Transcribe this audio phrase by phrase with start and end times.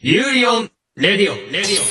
[0.00, 1.86] ユーリオン、レディオン、レディオン。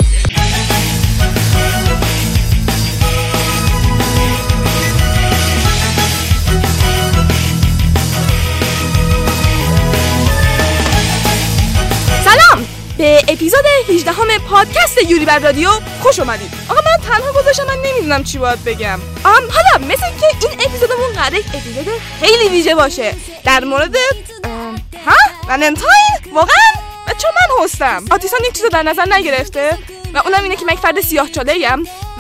[12.24, 12.66] سلام
[12.98, 13.60] به اپیزود
[13.90, 15.70] 18 همه پادکست یوری بر رادیو
[16.02, 20.50] خوش اومدید آقا من تنها گذاشتم من نمیدونم چی باید بگم ام حالا مثل که
[20.50, 21.88] این اپیزودمون قراره یک اپیزود
[22.20, 23.14] خیلی ویژه باشه
[23.44, 23.96] در مورد
[24.44, 24.76] ام،
[25.06, 25.16] ها
[25.50, 29.79] ولنتاین واقعا و چون من هستم آتیسان این چیزو در نظر نگرفته
[30.15, 31.69] و اونم اینه که من یک فرد سیاه چاله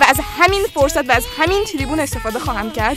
[0.00, 2.96] و از همین فرصت و از همین تریبون استفاده خواهم کرد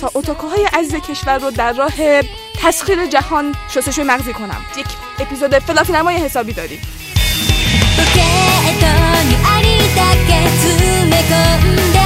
[0.00, 2.22] تا اتاکوهای عزیز کشور رو در راه
[2.62, 4.86] تسخیر جهان شستشوی مغزی کنم یک
[5.18, 6.80] اپیزود فلافی حسابی داریم
[7.98, 8.86] ポケット
[9.26, 9.66] にあり
[9.98, 11.34] だけ詰め込
[11.66, 11.98] んで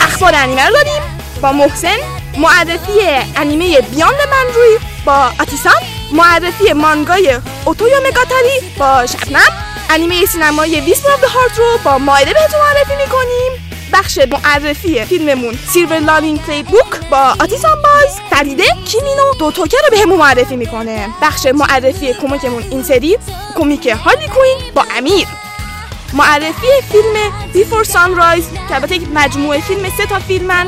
[0.00, 1.02] اخبار انیمه رو داریم
[1.42, 1.96] با محسن
[2.38, 3.00] معرفی
[3.36, 5.74] انیمه بیاند من روی با آتیسان
[6.11, 9.51] معرفی مانگای اوتویو مگاتاری با شبنم.
[9.89, 13.67] انیمه سینمایی ویسپر آف هارت رو با مایده بهتون معرفی می‌کنیم.
[13.93, 19.97] بخش معرفی فیلممون سیلور لالین پلی بوک با آتیسان باز فریده کیمینو دو توکه رو
[19.97, 21.09] بهمون معرفی می‌کنه.
[21.21, 23.17] بخش معرفی کمکمون این سری
[23.55, 25.27] کمیک هارلی کوین با امیر.
[26.13, 27.13] معرفی فیلم
[27.53, 30.67] Before Sunrise که البته یک مجموعه فیلم سه تا فیلمن.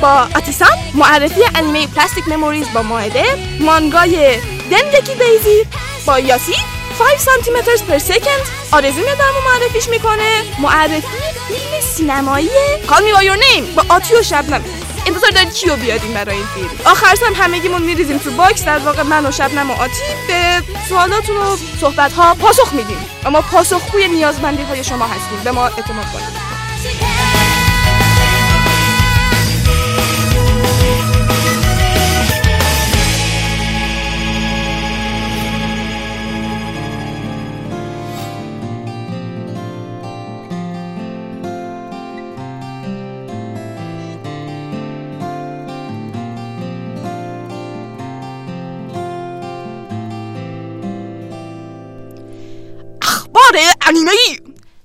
[0.00, 3.24] با آتیسان معرفی انیمه Plastic Memories با ماهده
[3.60, 4.36] مانگای
[4.70, 5.66] Dengeki Daisy
[6.06, 6.54] با یاسی
[6.98, 8.40] 5 Centimeters Per Second.
[8.72, 10.42] آرزو میاد برامون معرفیش می‌کنه.
[10.58, 11.02] معرفی
[11.48, 12.50] فیلم سینمایی.
[12.88, 13.74] Call Me By Your Name.
[13.76, 14.64] با آتی و شبنم
[15.06, 18.64] انتظار دارید کیو بیاریم برای این فیلم؟ آخر هم همگیمون میریزیم تو box.
[18.64, 23.06] در واقع من و شبنم و آتی به سوالاتون و صحبت ها پاسخ میدیم.
[23.24, 25.40] و ما پاسخگوی نیازمندی های شما هستیم.
[25.44, 27.19] به ما اعتماد کنید.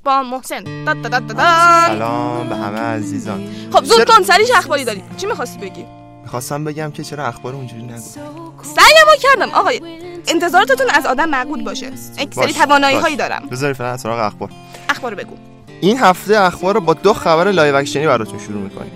[0.05, 0.63] با محسن.
[1.88, 3.47] سلام به همه عزیزان.
[3.73, 5.03] خب زود کن سریش اخباری داری.
[5.17, 5.85] چی می‌خواستی بگی؟
[6.27, 8.01] خواستم بگم که چرا اخبار اونجوری نگو.
[8.61, 9.49] سعیمو کردم.
[9.49, 9.81] آقای
[10.27, 11.91] انتظاراتتون از آدم معقول باشه.
[12.17, 12.97] یک سری توانایی.
[12.97, 13.47] هایی دارم.
[13.51, 14.49] بذاری فعلا سراغ اخبار.
[14.89, 15.35] اخبار بگو.
[15.81, 18.91] این هفته اخبار رو با دو خبر live action ی براتون شروع می‌کنیم.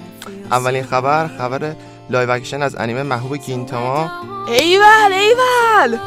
[0.51, 1.75] اولین خبر خبر
[2.09, 4.11] live action از انیمه محبوب گینتاما.
[4.47, 5.99] ایول ایول!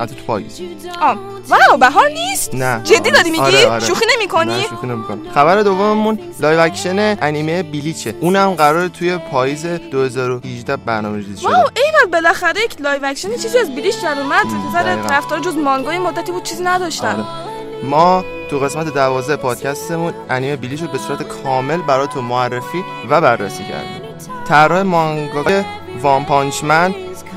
[0.00, 0.60] البته تو پاییز
[1.00, 1.18] آه.
[1.48, 2.80] wow بهار نیست؟ نه.
[2.84, 3.84] جدی داری میگی؟ آره، آره.
[3.84, 5.30] شوخی نمی کنی؟ نه شوخی نمی‌کنم.
[5.34, 8.14] خبر دوممون live action انیمه Bleach ه.
[8.20, 11.48] اونم قرار توی پاییز 2018 برنامه‌ریزی شده.
[11.48, 14.46] واو ایول بالاخره یک live action چیزی از Bleach در اومد.
[14.74, 15.08] دقیقاً.
[15.08, 17.14] طرفدار جز مانگای مدتی بود چیزی نداشتن.
[17.14, 17.24] آره.
[17.84, 23.64] ما تو قسمت دوازده پادکستمون انیمه Bleach رو به صورت کامل براتون معرفی و بررسی
[23.64, 24.00] کردیم.
[24.48, 25.64] طراح مانگای
[26.02, 26.94] One Punch Man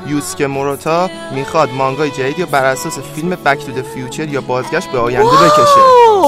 [0.08, 4.98] یوسکه موروتا می‌خواد مانگای جدیدی رو بر اساس فیلم Back to Future یا بازگشت به
[4.98, 5.80] آینده بکشه.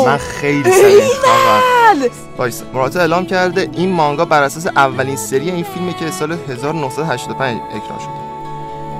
[0.06, 1.04] من خیلی سریع
[2.38, 2.65] وایسا.
[2.75, 7.98] موراتا اعلام کرده این مانگا بر اساس اولین سری این فیلمی که سال 1985 اکران
[7.98, 8.26] شده.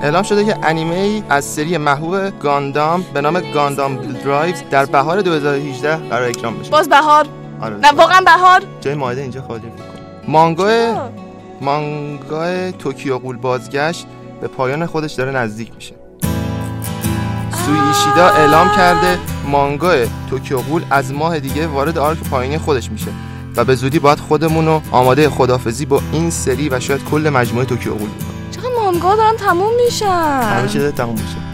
[0.03, 5.21] اعلام شده که انیمه ای از سری محبوب گاندام به نام گاندام Divers در بهار
[5.21, 6.71] 2018 قرار اکران بشه.
[6.71, 7.25] باز بهار.
[7.61, 8.61] آره نه واقعا بهار.
[8.81, 9.87] جای مایده اینجا خالی می‌کنه.
[10.27, 10.93] مانگای
[11.61, 14.07] مانگای توکیو گول بازگشت
[14.41, 15.95] به پایان خودش داره نزدیک میشه.
[17.65, 19.95] سویی ایشیدا اعلام کرده مانگا
[20.29, 23.11] توکیو گول از ماه دیگه وارد arc پایانی خودش میشه
[23.55, 27.65] و به زودی باید خودمون رو آماده خدافظی با این سری و شاید کل مجموعه
[27.65, 30.41] توکیو گول بکنیم چقدر مانگا دارن تموم میشن.
[30.41, 31.47] همه چیز تموم میشه.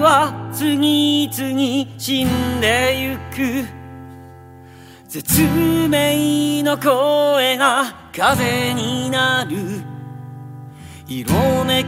[0.00, 3.67] 와 次々死んでゆく
[5.07, 5.41] 絶
[5.89, 9.81] 命の声が風になる
[11.07, 11.87] 色めく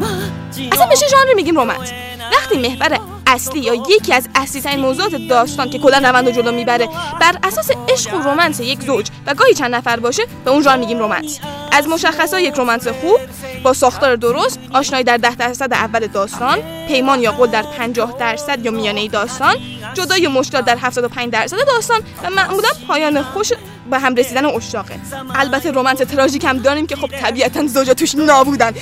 [0.00, 1.92] 街 اصلا の به چه ژانری میگیم رمانس
[2.32, 6.51] وقتی محور اصلی یا یکی از اصلی ترین موضوعات داستان که کلا روند رو جلو
[6.51, 6.89] می‌بره.
[7.21, 10.79] بر اساس عشق و رمانس یک زوج و گاهی چند نفر باشه به اون ژانر
[10.79, 11.39] میگیم رمانس
[11.71, 13.19] از مشخصات یک رمانس خوب
[13.63, 18.65] با ساختار درست آشنایی در ده درصد اول داستان پیمان یا قول در 50 درصد
[18.65, 19.55] یا میانه داستان
[19.93, 23.51] جدایی مشکلات در 75 درصد داستان و معمولا پایان خوش
[23.91, 24.99] به هم رسیدن اشاقه
[25.35, 28.73] البته رمانس تراژیک هم داریم که خب طبیعتا زوجا توش نابودن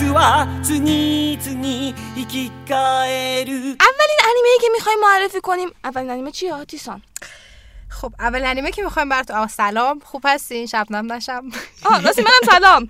[0.00, 1.38] از اولین
[4.24, 7.02] انیمه که می‌خوایم معرفی کنیم اولین انیمه چیه هاتیسان
[8.00, 10.00] خب اول انیمه که می‌خوایم برات آه سلام.
[10.04, 11.42] خوب هستی شب نام نشم.
[11.84, 12.88] آه راستی منم سلام.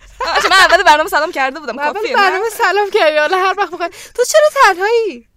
[0.51, 1.79] من اول برنامه سلام کرده بودم.
[1.79, 3.17] اول برنامه سلام کردی.
[3.17, 3.91] حالا هر وقت می‌خوای.
[4.15, 5.29] تو چرا تنهایی؟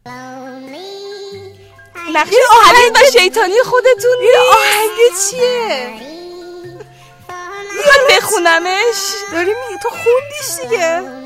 [2.14, 4.18] نقشه آهنگ و شیطانی خودتون.
[4.22, 4.98] این آهنگ
[5.30, 5.94] چیه؟
[7.88, 8.98] من بخونمش.
[9.32, 9.78] داری می...
[9.84, 11.23] تو خوندیش دیگه.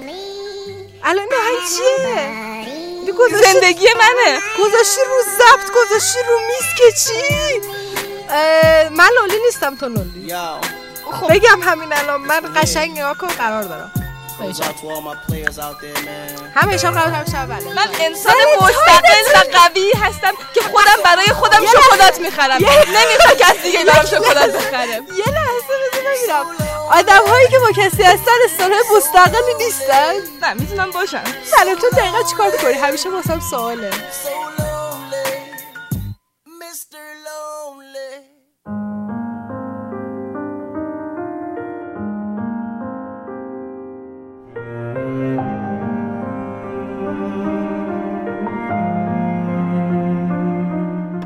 [1.03, 4.39] الان این آهنگ چیه؟ زندگی منه.
[4.59, 7.61] گذاشتی رو ضبط گذاشتی رو میز که چی؟
[8.89, 10.33] من لولی نیستم تو لولی.
[11.11, 13.91] خب بگم همین الان من قشنگ نگاه کن قرار دارم.
[16.55, 21.25] همه شب قرار هم شب بله من انسان مستقل و قوی هستم که خودم برای
[21.27, 22.57] خودم شکلات می‌خرم.
[22.57, 26.66] نمی‌خوام کسی دیگه برام شکلات بخره یه لحظه بذار بگیرم.
[26.91, 30.13] آدم هایی که با کسی هستن استاره مستقلی نیستن.
[30.41, 33.91] نه می‌تونم باشم سلام تو دقیقا چیکار می‌کنی؟ همیشه واسم سواله.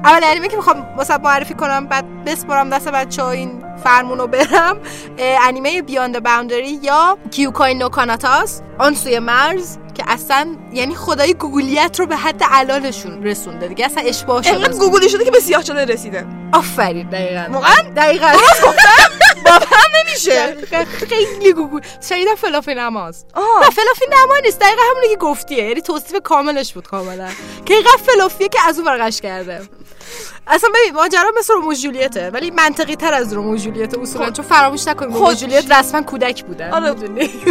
[0.04, 4.78] اول انیمه که می‌خوام واسه معرفی کنم بعد بسپرم دست بچه این فرمون رو برم
[5.18, 12.00] انیمه Beyond Boundary یا کیوکای نو کاناتاست آن سوی مرز که اصلا یعنی خدای گوگولیت
[12.00, 13.68] رو به حد اعلاشون رسونده.
[13.68, 14.54] دیگه اصلا اشباع شده.
[14.54, 16.26] انقدر گوگولی شده که به سیاه چاله رسیده.
[16.54, 17.54] آفرین دقیقا.
[17.54, 18.32] واقعا؟ دقیقا.
[19.46, 19.68] باورم
[20.06, 20.48] نمیشه.
[20.48, 20.86] دقیقاً.
[21.10, 21.80] خیلی گوگول.
[22.10, 23.26] شنیدم fluffy نماست.
[23.34, 23.44] آه.
[23.64, 24.60] نه fluffy نما نیست.
[24.60, 25.64] دقیقا همونی که گفتیه.
[25.64, 27.28] یعنی توصیف کاملش بود کاملا.
[27.66, 29.62] که اینقدر fluffy ه که از اون برقش کرده.
[30.48, 34.32] اصلا ببین ماجرا مثل رومو جولیته ولی منطقی تر از رومو و جولیت اصولا.
[34.32, 35.34] چون فراموش نکنیم رومو خب.
[35.34, 36.96] جولیت رسما کودک بودن آره.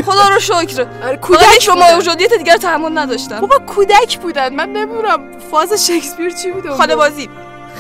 [0.03, 0.87] خدا رو شکر.
[1.05, 1.61] آره کودک کودک.
[1.61, 1.99] شما بودن.
[1.99, 4.55] وجودیت دیگر تحمل نداشتم بابا کودک بودن.
[4.55, 6.97] من نمی‌دونم فاز شکسپیر چی بوده خاله.
[6.97, 7.29] بازی.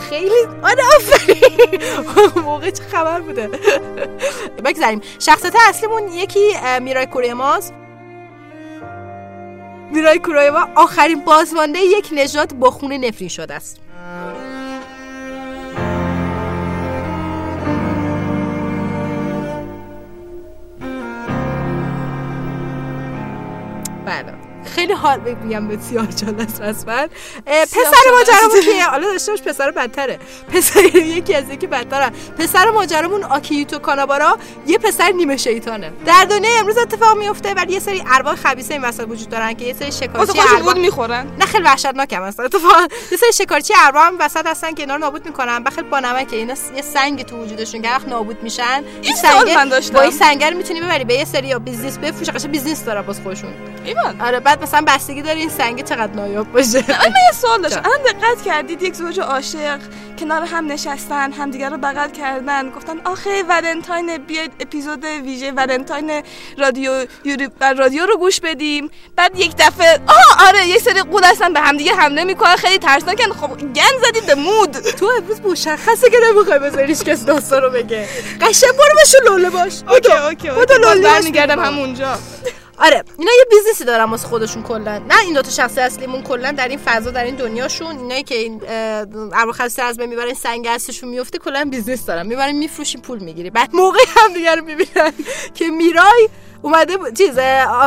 [0.08, 2.42] خیلی آره آفرین.
[2.44, 3.50] موقع چه خبر بوده؟
[4.64, 5.00] بگذاریم.
[5.18, 6.40] شخصیت اصلیمون یکی
[6.80, 7.74] میرای کوریماست
[9.92, 13.80] میرای کوریما آخرین بازمانده یک نژاد با خون نفرین شده است.
[24.06, 24.39] بله
[24.74, 25.20] خیلی حال
[26.20, 26.92] چال است رسما
[27.46, 30.18] اه، پسر ماجرامون که حالا داشته باش پسر بدتره.
[30.52, 30.84] پسر
[31.16, 32.10] یکی از یکی بدتره.
[32.38, 35.92] پسر ماجرامون آکیوتو کانابارا یه پسر نیمه شیطانه.
[36.06, 39.64] در دنیای امروز اتفاق میفته ولی یه سری ارواح خبیثه این وسط وجود دارن که
[39.64, 41.26] یه سری شکارچی ارواح می‌خورن.
[41.38, 44.94] نه خیلی وحشتناک هم هستن اتفاقا یه سری شکارچی ارواح هم وسط هستن که اینا
[44.94, 45.64] رو نابود می‌کنن.
[45.64, 49.14] بخیل با نمکه اینا یه سنگ تو وجودشون که نابود میشن این
[49.68, 49.94] داشتم.
[49.94, 53.20] با این سنگ رو می‌تونی ببری به یه سریا business بفروش قشنگ business داره باز
[53.20, 53.50] خودشون.
[53.84, 56.78] ایمان آره بعد مثلا بستگی داره این سنگ چقدر نایاب باشه.
[56.88, 57.82] من یه سوال داشتم.
[57.84, 59.78] الان دقت کردید یک زوج عاشق
[60.18, 66.22] کنار هم نشستن همدیگر رو بغل کردن گفتن آخه ولنتاین بیاید اپیزود ویژه ولنتاین
[66.58, 67.06] رادیو
[67.58, 68.90] بر رادیو رو گوش بدیم.
[69.16, 73.32] بعد یک دفعه آه آره یه سری غول هستن به همدیگه حمله می‌کنن خیلی ترسناکن.
[73.32, 74.72] خب گند زدید به mood.
[74.72, 78.08] تو امروز مشخصه که نمی‌خوای بذاری هیچ کس داستان رو بگه.
[78.40, 79.72] قشنگ برو باشو لوله باش.
[79.88, 81.30] OK OK OK.
[81.30, 81.60] می‌کنم.
[81.64, 82.18] همونجا.
[82.80, 84.98] آره اینا یه business ی دارن واسه خودشون کلا.
[84.98, 87.98] نه این دوتا شخصی اصلیمون کلا در این فضا در این دنیاشون.
[87.98, 88.62] اینایی که این
[89.34, 92.26] ابر خاصی از بین می‌برن سنگ هستشون میفته کلا business دارن.
[92.26, 93.50] می‌برن میفروشین پول می‌گیری.
[93.50, 95.12] بعد موقعی هم دیگه رو می‌بینن
[95.54, 96.28] که میرای
[96.62, 97.38] اومده ب- چیز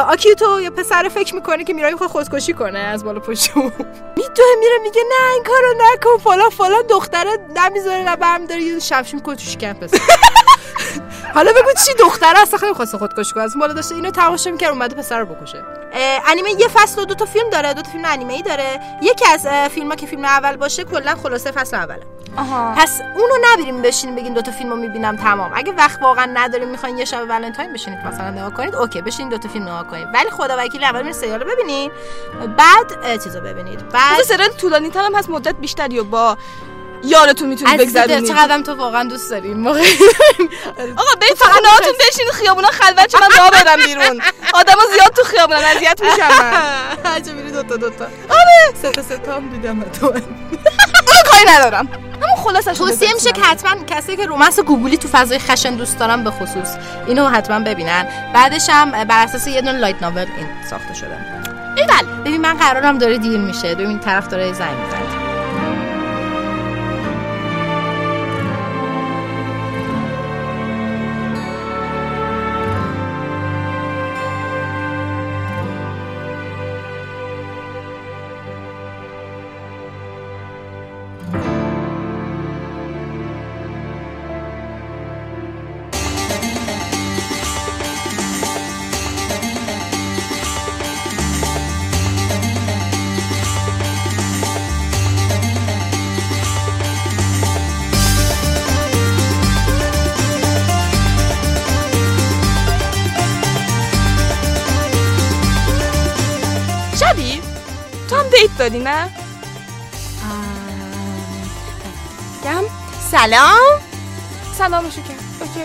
[0.07, 3.51] آکیتو یه پسر فکر می‌کنه که میرای می‌خواد خودکشی کنه از بالا پشت
[4.17, 6.17] میدوه میره میگه نه این کارو نکن.
[6.23, 9.97] فلان فلان دختره نمی‌ذاره نه برمیداره یه شمشیر می‌کنه تو شکم پسر.
[11.35, 13.43] حالا بگو چی دختره اصلا خیلی خواسته خودکشی کنه.
[13.43, 15.63] از بالا داشته اینو تماشا می‌کرد اومده پسر رو بکشه.
[15.93, 18.79] انیمه یه فصل و دو تا فیلم داره دو تا فیلم انیمه ای داره.
[19.01, 22.03] یکی از فیلم ها که فیلم اول باشه کلا خلاصه فصل اوله.
[22.38, 22.75] آها.
[22.77, 25.51] پس اونو نبریم بشینیم بگین دو تا فیلمو می‌بینم تمام.
[25.55, 29.38] اگه وقت واقعا نداریم می‌خواین یه شب ولنتاین بشینید مثلا نگاه کنید اوکی بشین دو
[29.38, 30.07] تا فیلم نگاه کنید.
[30.13, 31.91] ولی خدا وکیلی اول برید سریال رو ببینید
[32.57, 33.89] بعد اه، چیزو ببینید.
[33.89, 36.38] بعد سریال طولانی تر هم هست مدت بیشتری و با
[37.03, 38.27] یارتون می‌تونید بگذرونید.
[38.27, 39.79] چقدر تو واقعا دوست داری این موقع
[40.97, 44.21] آقا برید تو خونه هاتون بشین خیابونا خلوت چه من راه برم بیرون.
[44.53, 46.53] آدما زیاد تو خیابونن اذیت میشم من
[47.12, 48.74] هرچه میری دوتا دوتا آره.
[48.81, 50.05] سه تا سه تا هم دیدم تو.
[51.13, 51.88] اون کاری ندارم.
[52.15, 56.24] اما خلاصش توصیه میشه که حتما کسی که رومنس گوگلی تو فضای خشن دوست دارن
[56.24, 56.75] به خصوص
[57.07, 58.07] اینو حتما ببینن.
[58.33, 61.17] بعدش هم بر اساس یه دونه لایت ناول این ساخته شده.
[61.77, 63.75] ایول ببین من قرارم داره دیر میشه.
[63.75, 65.02] ببین طرف داره زنگ می‌زنه.
[108.83, 109.09] نه
[112.43, 112.63] گم
[113.11, 113.79] سلام.
[114.57, 115.59] سلامشو کرد اوکی.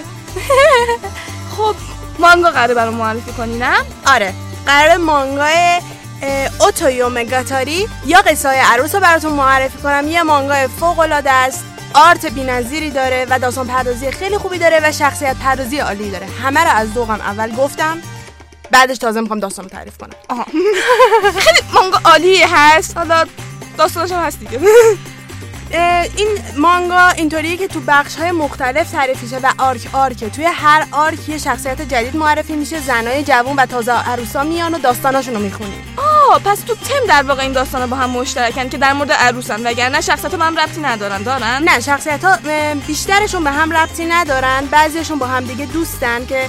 [1.56, 1.74] خب
[2.18, 3.74] مانگا قراره برام معرفی کنی نه؟
[4.06, 4.34] آره.
[4.66, 5.80] قرار مانگای
[6.22, 10.08] اه، اوتویومگاتاری یا قصه های عروس رو براتون معرفی کنم.
[10.08, 11.64] یه مانگای فوق العاده است.
[11.94, 16.26] آرت بی‌نظیری داره و داستان پردازی خیلی خوبی داره و شخصیت پردازی عالی داره.
[16.42, 17.98] همه رو از ذوقم اول گفتم.
[18.70, 20.10] بعدش تازه می‌خوام داستان رو تعریف کنم.
[20.28, 20.44] آها.
[21.40, 22.96] خیلی مانگا عالی هست.
[22.96, 23.24] حالا
[23.78, 24.60] داستانش هم هست دیگه.
[26.16, 30.30] این مانگا اینطوریه که تو بخش های مختلف تعریف میشه و آرک آرکه.
[30.30, 34.78] توی هر آرک یه شخصیت جدید معرفی میشه زنای جوون و تازه عروسا میان و
[34.78, 38.78] داستاناشون رو می‌خونیم آه پس تو تم در واقع این داستانا با هم مشترکن که
[38.78, 39.66] در مورد عروسن.
[39.66, 42.38] وگرنه شخصیت با هم ربطی ندارن دارن نه شخصیت ها
[42.86, 44.66] بیشترشون به هم ربطی ندارن.
[44.66, 46.46] بعضیشون با هم دیگه دوستن که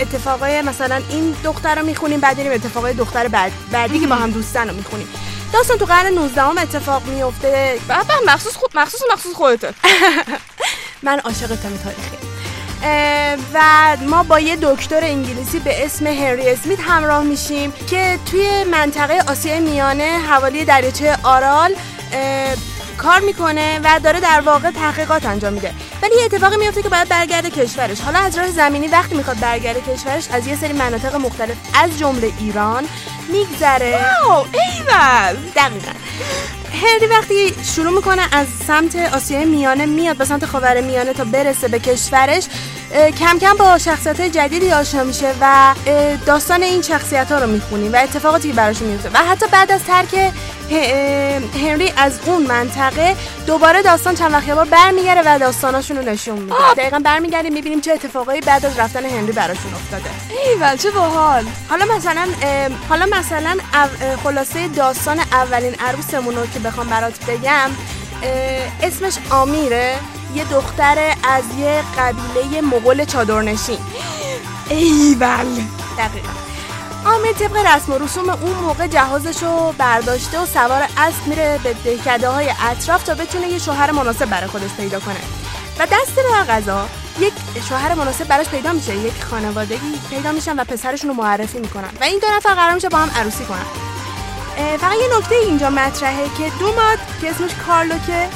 [0.00, 4.68] اتفاقای مثلا این دختر رو می‌خونیم بعد اتفاقای دختر بعد بعدی که با هم دوستن
[4.68, 5.08] رو می‌خونیم.
[5.52, 9.74] داستان تو قرن 19 هم اتفاق میفته به به مخصوص خود مخصوص مخصوص خودته.
[11.02, 12.16] من عاشق تم تاریخی
[13.54, 13.60] و
[14.08, 19.60] ما با یه دکتر انگلیسی به اسم هنری اسمیت همراه میشیم که توی منطقه آسیای
[19.60, 21.74] میانه حوالی دریاچه آرال
[22.98, 25.74] کار می‌کنه و داره در واقع تحقیقات انجام میده.
[26.02, 28.00] ولی یه اتفاقی میفته که باید برگرده کشورش.
[28.00, 32.32] حالا از راه زمینی وقتی می‌خواد برگرده کشورش از یه سری مناطق مختلف از جمله
[32.40, 32.84] ایران
[33.28, 33.98] میگذره.
[34.24, 35.36] اوه ایول!
[35.56, 35.92] دقیقا.
[36.82, 41.68] هنری وقتی شروع می‌کنه از سمت آسیای میانه میاد به سمت خاور میانه تا برسه
[41.68, 42.44] به کشورش
[43.18, 45.74] کم کم با شخصیت جدیدی آشنا میشه و
[46.26, 49.84] داستان این شخصیت ها رو می‌خونیم و اتفاقاتی که براشون میفته و حتی بعد از
[49.84, 50.32] ترک
[51.54, 53.16] هنری از اون منطقه
[53.46, 56.74] دوباره داستان چند وقت یه بار برمیگره و داستاناشون رو نشون میده.
[56.76, 60.10] دقیقا برمیگردیم می‌بینیم چه اتفاقایی بعد از رفتن هنری براشون افتاده.
[60.48, 61.44] ایول چه باحال!
[61.68, 62.28] حالا مثلا
[62.88, 63.56] حالا مثلا
[64.24, 67.70] خلاصه داستان اولین عروسمون رو که بخوام برات بگم
[68.82, 69.94] اسمش آمیره.
[70.36, 73.78] یه دختر از یه قبیله مغول چادرنشین.
[74.70, 75.46] ایول.
[75.98, 76.28] دقیقا.
[77.04, 81.72] آمیر طبق رسم و رسوم اون موقع جهازش رو برداشته و سوار اسب میره به
[81.72, 85.20] دهکده های اطراف تا بتونه یه شوهر مناسب برای خودش پیدا کنه.
[85.78, 86.88] و دست بر قضا
[87.20, 87.32] یک
[87.68, 88.96] شوهر مناسب براش پیدا میشه.
[88.96, 91.90] یک خانوادگی پیدا میشن و پسرشون رو معرفی می‌کنن.
[92.00, 93.66] و این دو نفر قرار میشه با هم عروسی کنن.
[94.76, 98.28] فقط یه نکته اینجا مطرحه که دوماد که اسمش کارلوکه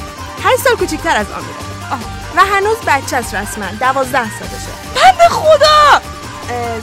[0.43, 1.99] هر سال کوچیکتر از آمیره آه،
[2.35, 4.71] و هنوز بچه است رسما دوازده سالشه.
[4.95, 6.01] بنده خدا!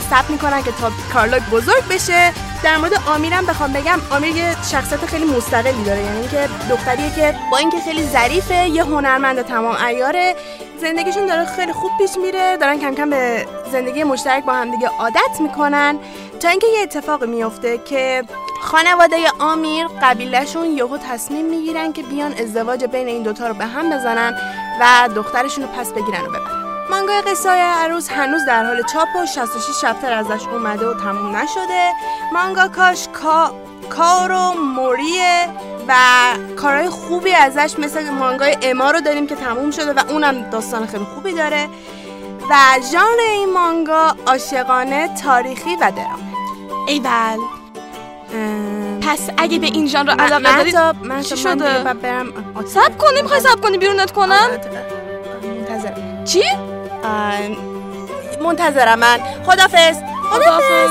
[0.09, 2.33] ثبت می‌کنن که تا کارلوک بزرگ بشه.
[2.63, 7.35] در مورد آمیرم بخوام بگم آمیر یه شخصیت خیلی مستقلی داره یعنی اینکه دختریه که
[7.51, 10.35] با اینکه خیلی ظریفه یه هنرمند تمام عیاره
[10.81, 14.89] زندگیشون داره خیلی خوب پیش میره دارن کم کم به زندگی مشترک با هم دیگه
[14.99, 15.99] عادت می‌کنن.
[16.39, 18.23] تا اینکه یه اتفاق میفته که
[18.61, 23.89] خانواده آمیر قبیلهشون یهو تصمیم می‌گیرن که بیان ازدواج بین این دوتا رو به هم
[23.89, 24.35] بزنن.
[24.79, 26.59] و دخترشون رو پس بگیرن و ببرن.
[26.89, 31.35] مانگای قصه های عروس هنوز در حال چاپ و 66 شبتر ازش اومده و تموم
[31.35, 31.91] نشده.
[32.33, 33.53] مانگا کاش کا...
[33.89, 35.49] کارو موریه
[35.87, 35.93] و
[36.55, 41.05] کارهای خوبی ازش مثل مانگای اما رو داریم که تموم شده و اونم داستان خیلی
[41.15, 41.69] خوبی داره.
[42.49, 42.55] و
[42.91, 46.29] ژانر این مانگا عاشقانه تاریخی و درامه.
[46.87, 47.39] ایول.
[49.09, 51.83] پس اگه به این ژانر علاقه داری مهتاب، من چی شده؟
[52.65, 54.49] سب کنی می‌خوای سب کنی؟ بیرونت کنم؟
[55.43, 55.93] منتظر.
[56.25, 56.43] چی؟
[58.41, 59.19] منتظرم من.
[59.45, 59.97] خدافز
[60.31, 60.89] خدافز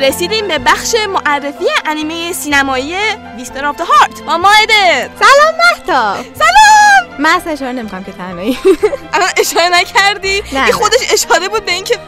[0.00, 2.94] رسیدیم به بخش معرفی انیمه سینمایی
[3.36, 7.20] Whisper of Heart با مایده سلام مهتاب سلام.
[7.20, 8.58] من اصلا اشاره نمی‌کنم که تنهایی.
[9.14, 10.72] الان اشاره نکردی؟ نه، این.
[10.72, 11.98] خودش اشاره بود به اینکه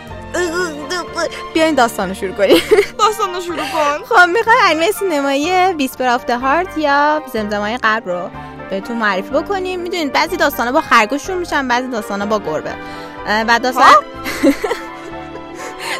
[1.54, 2.62] بیاین داستان رو شروع کنیم.
[2.98, 4.04] داستان رو شروع کن.
[4.08, 8.30] خب می‌خوام انیمه سینمایی Whisper of Heart یا زمزمه‌های قلب رو
[8.70, 12.74] بهتون معرفی بکنیم؟ می‌دونید بعضی داستانا با خرگوش شروع میشن بعضی داستانا با گربه.
[13.48, 13.84] و داستان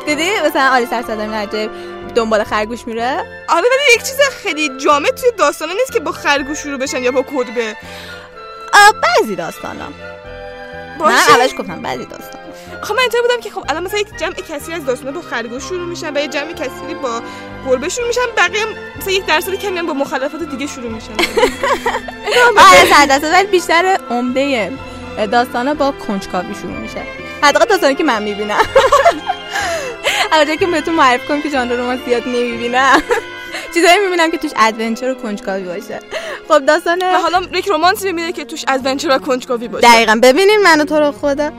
[0.09, 1.71] دیدی؟ مثلا آلی سر صدا میاد
[2.15, 3.11] دنبال خرگوش میره؟
[3.49, 7.11] آره ولی یک چیز خیلی جامع توی داستانه نیست که با خرگوش شروع بشن یا
[7.11, 7.77] با کدبه
[9.03, 9.85] بعضی داستانا.
[9.85, 11.31] من باشه.
[11.31, 12.41] اولش گفتم بعضی داستان
[12.83, 15.63] خب من اینطوری بودم که خب الان مثلا یک جمع کثیری از داستانا با خرگوش
[15.63, 17.23] شروع میشن و یه جمع کثیری با
[17.67, 18.65] گربه شروع میشن بقیه
[18.99, 21.13] مثلا یک درصد کمی با مخالفات دیگه شروع میشن.
[22.71, 24.73] آره صد درصد ولی بیشتر عمده
[25.33, 27.03] داستانا با کنجکاوی شروع میشه.
[27.43, 28.59] حداقل داستانی که من می‌بینم.
[30.33, 33.03] البته که بهتون معرفی کنم که ژانر romance زیاد نمی‌بینم
[33.75, 36.01] چیزایی می‌بینم که توش adventure و کنجکاوی باشه.
[36.49, 39.89] خب داستان و حالا یک romance ی می‌بینه که توش adventure و کنجکاوی باشه.
[39.89, 40.21] دقیقا.
[40.23, 41.51] ببینین منو تو رو خدا.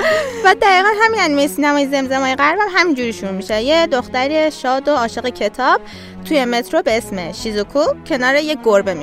[0.46, 3.62] و دقیقا همین انیمه سینمای زمزمه‌های قلب هم همینجوری شروع میشه.
[3.62, 5.82] یه دختری شاد و عاشق کتاب
[6.26, 8.94] توی مترو به اسم شیزوکو کنار یه گربه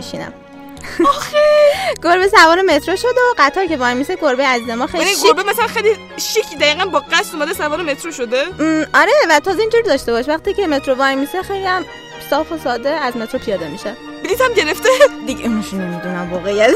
[0.99, 5.17] میشینه گربه سوار مترو شده و قطار که وای میسه گربه عزیز ما خیلی یعنی
[5.17, 8.43] شیک گربه مثلا خیلی شیک دقیقا با قصد اومده سوار مترو شده.
[8.95, 10.29] آره و تازه اینجوری داشته باش.
[10.29, 11.85] وقتی که مترو وای میسه خیلی هم
[12.31, 13.97] صاف و ساده از مترو پیاده میشه.
[14.25, 14.89] بلیط هم گرفته.
[15.27, 16.71] دیگه اونش نمی‌دونم واقعیت.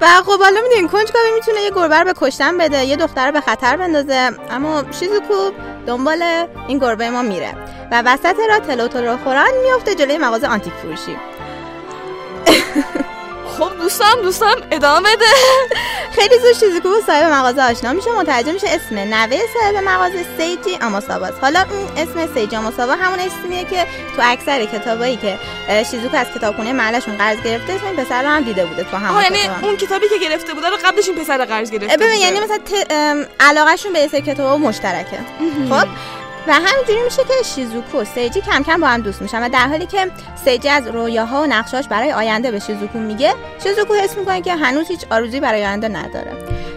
[0.00, 3.32] و خب حالا می‌دونین کنجکاوی می‌تونه یه گربه رو به کشتن بده یه دختر رو
[3.32, 4.30] به خطر بندازه.
[4.50, 5.50] اما شیزوکو
[5.86, 7.54] دنبال این گربه ما میره.
[7.92, 11.16] و وسط را تلو تلو خوران میفته جلوی مغازه آنتیک فروشی.
[13.58, 15.24] خب دوستم دوستم ادامه بده
[16.12, 21.38] خیلی زود شیزوکو صاحب مغازه آشنا میشه متوجه میشه اسم نوه صاحب مغازه سیجی آماساواست
[21.40, 23.86] حالا این اسم سیجی آماساوا همون اسمیه که
[24.16, 25.38] تو اکثر کتابایی که
[25.90, 29.22] شیزوکو از کتابخونه محلشون قرض گرفته اسم این پسر رو هم دیده بوده تو همون
[29.22, 29.64] یعنی کتاب.
[29.64, 32.20] اون کتابی که گرفته بوده رو قبلش این پسر قرض گرفته ببین.
[32.20, 32.92] یعنی مثلا ت...
[33.40, 35.18] علاقهشون به سری کتابا مشترکه.
[35.70, 35.88] خب؟
[36.46, 39.86] و همینجوری میشه که شیزوکو سیجی کم کم با هم دوست میشن و در حالی
[39.86, 40.10] که
[40.44, 44.88] سیجی از رویاها و نقشاش برای آینده به شیزوکو میگه شیزوکو حس می‌کنه که هنوز
[44.88, 46.32] هیچ آرزویی برای آینده نداره.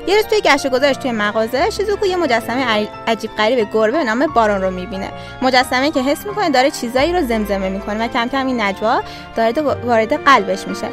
[0.08, 4.28] یه روز توی گشت گذارش توی مغازه شیزوکو یه مجسمه عجیب غریب گربه به نام
[4.28, 5.12] بارون رو می‌بینه.
[5.42, 9.02] مجسمه که حس می‌کنه داره چیزایی رو زمزمه می‌کنه و کم کم این نجوا
[9.36, 10.88] داره وارد قلبش میشه.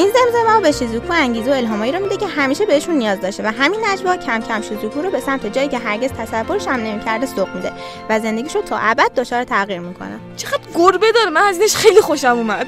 [0.00, 3.46] این زمزمه به شیزوکو انگیزه و الهامایی رو میده که همیشه بهشون نیاز داشته و
[3.46, 7.48] همین نجوا کم کم شیزوکو رو به سمت جایی که هرگز تصورش هم نمی‌کرده سوق
[7.54, 7.72] میده
[8.10, 10.20] و زندگیش رو تا ابد دچار تغییر می‌کنه.
[10.36, 11.30] چقدر گربه داره.
[11.30, 12.66] من از اینش خیلی خوشم اومد.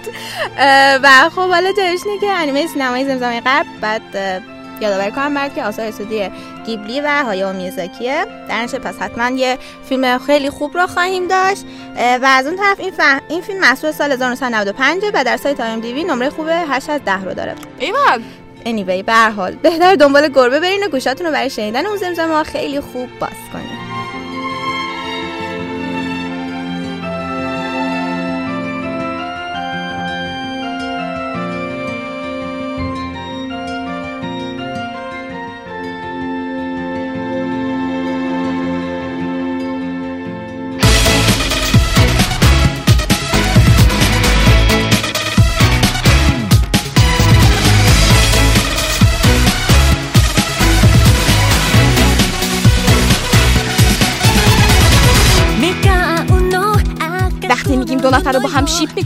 [1.03, 4.03] و خب حالا جایش که انیمه سینمای زمزمه غرب بعد
[4.83, 6.31] یادآوری کنم برات که آثار استودیو
[6.67, 11.65] گیبلی و هایاو میازاکیه در نتیجه پس حتما یه فیلم خیلی خوب رو خواهیم داشت.
[11.97, 13.01] و از اون طرف این, ف...
[13.29, 17.25] این فیلم محصول سال 1995 و در سایت آیم دی نمره خوب 8 از 10
[17.25, 17.55] رو داره.
[17.79, 18.23] ایول
[18.65, 22.43] anyway به هر حال بهتر دنبال گربه برین و گوشاتون رو برای شنیدن اون زمزمه
[22.43, 23.72] خیلی خوب باز کنین.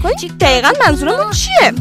[0.02, 1.74] با می‌کنیم دقیقا منظورمون چیه؟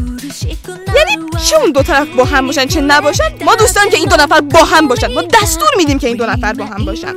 [0.95, 4.10] یعنی چه اون دو طرف با هم باشن چه نباشن ما دوست داریم که این
[4.10, 7.13] دو نفر با هم باشن ما دستور میدیم که این دو نفر با هم باشن.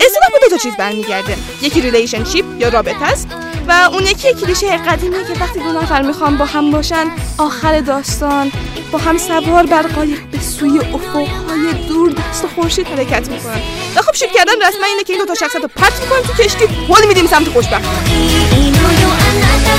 [0.00, 1.36] اصطلاح به دو تا چیز برمیگرده.
[1.62, 3.28] یکی relationship یا رابطه است
[3.68, 7.06] و اون یکی کلیشه قدیمیه که وقتی دو نفر می‌خوان با هم باشن
[7.38, 8.52] آخر داستان
[8.92, 13.60] با هم سوار بر قایق به سوی افقهای دور دست و خورشید حرکت می‌کنن.
[13.96, 16.42] و خب ship کردن رسما اینه که این دو تا شخصیت رو پرت می‌کنیم تو
[16.42, 16.64] کشتی.
[16.64, 17.88] هل میدیم سمت خوشبختی.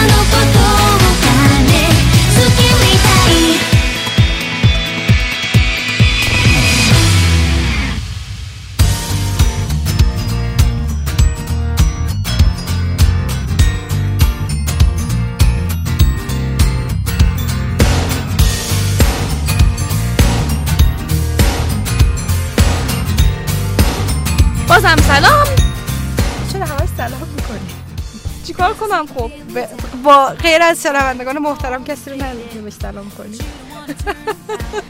[0.03, 0.56] のこと
[28.89, 29.31] کنم خب
[30.03, 32.17] با غیر از شنوندگان محترم کسی رو
[32.63, 33.37] بهش سلام کنی.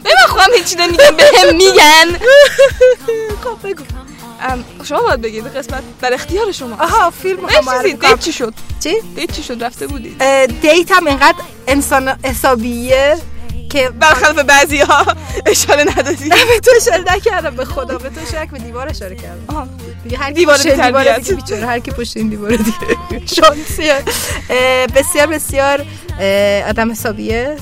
[0.05, 2.19] ببین خودم هیچی نمیگم بهم میگن.
[3.43, 3.83] خب بگو.
[4.83, 6.75] شما باید بگید قسمت در اختیار شما.
[6.79, 7.39] آها فیلم
[8.01, 10.23] دیت چی شد؟ چی؟ دیت چی شد؟ رفته بودید.
[10.61, 13.17] دیت هم اینقدر انسان حسابیه
[13.71, 15.05] که برخلاف بعضی ها
[15.45, 16.29] اشاره ندادی.
[16.29, 19.55] به تو اشاره نکردم به خدا به تو شک به دیوار اشاره کردم.
[19.55, 19.67] آها.
[20.07, 21.23] دیگه هر کی دیوار پشت این دیوار بی‌تربیت.
[21.23, 24.03] دیگه بیچاره هر کی پشت این دیوار دیگه شانسیه
[24.95, 25.85] بسیار بسیار
[26.69, 27.57] آدم حسابیه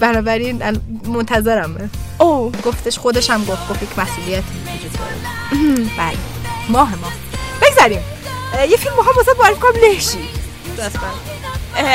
[0.00, 0.62] بنابراین
[1.06, 4.42] منتظرمه او گفتش خودش هم گفت گفت یک مسئولیتی
[4.74, 6.18] وجود داره بله
[6.68, 7.12] ماه ماه
[7.62, 8.00] بگذاریم
[8.70, 10.28] یه فیلم مهم واسه معرفی کنم لهشی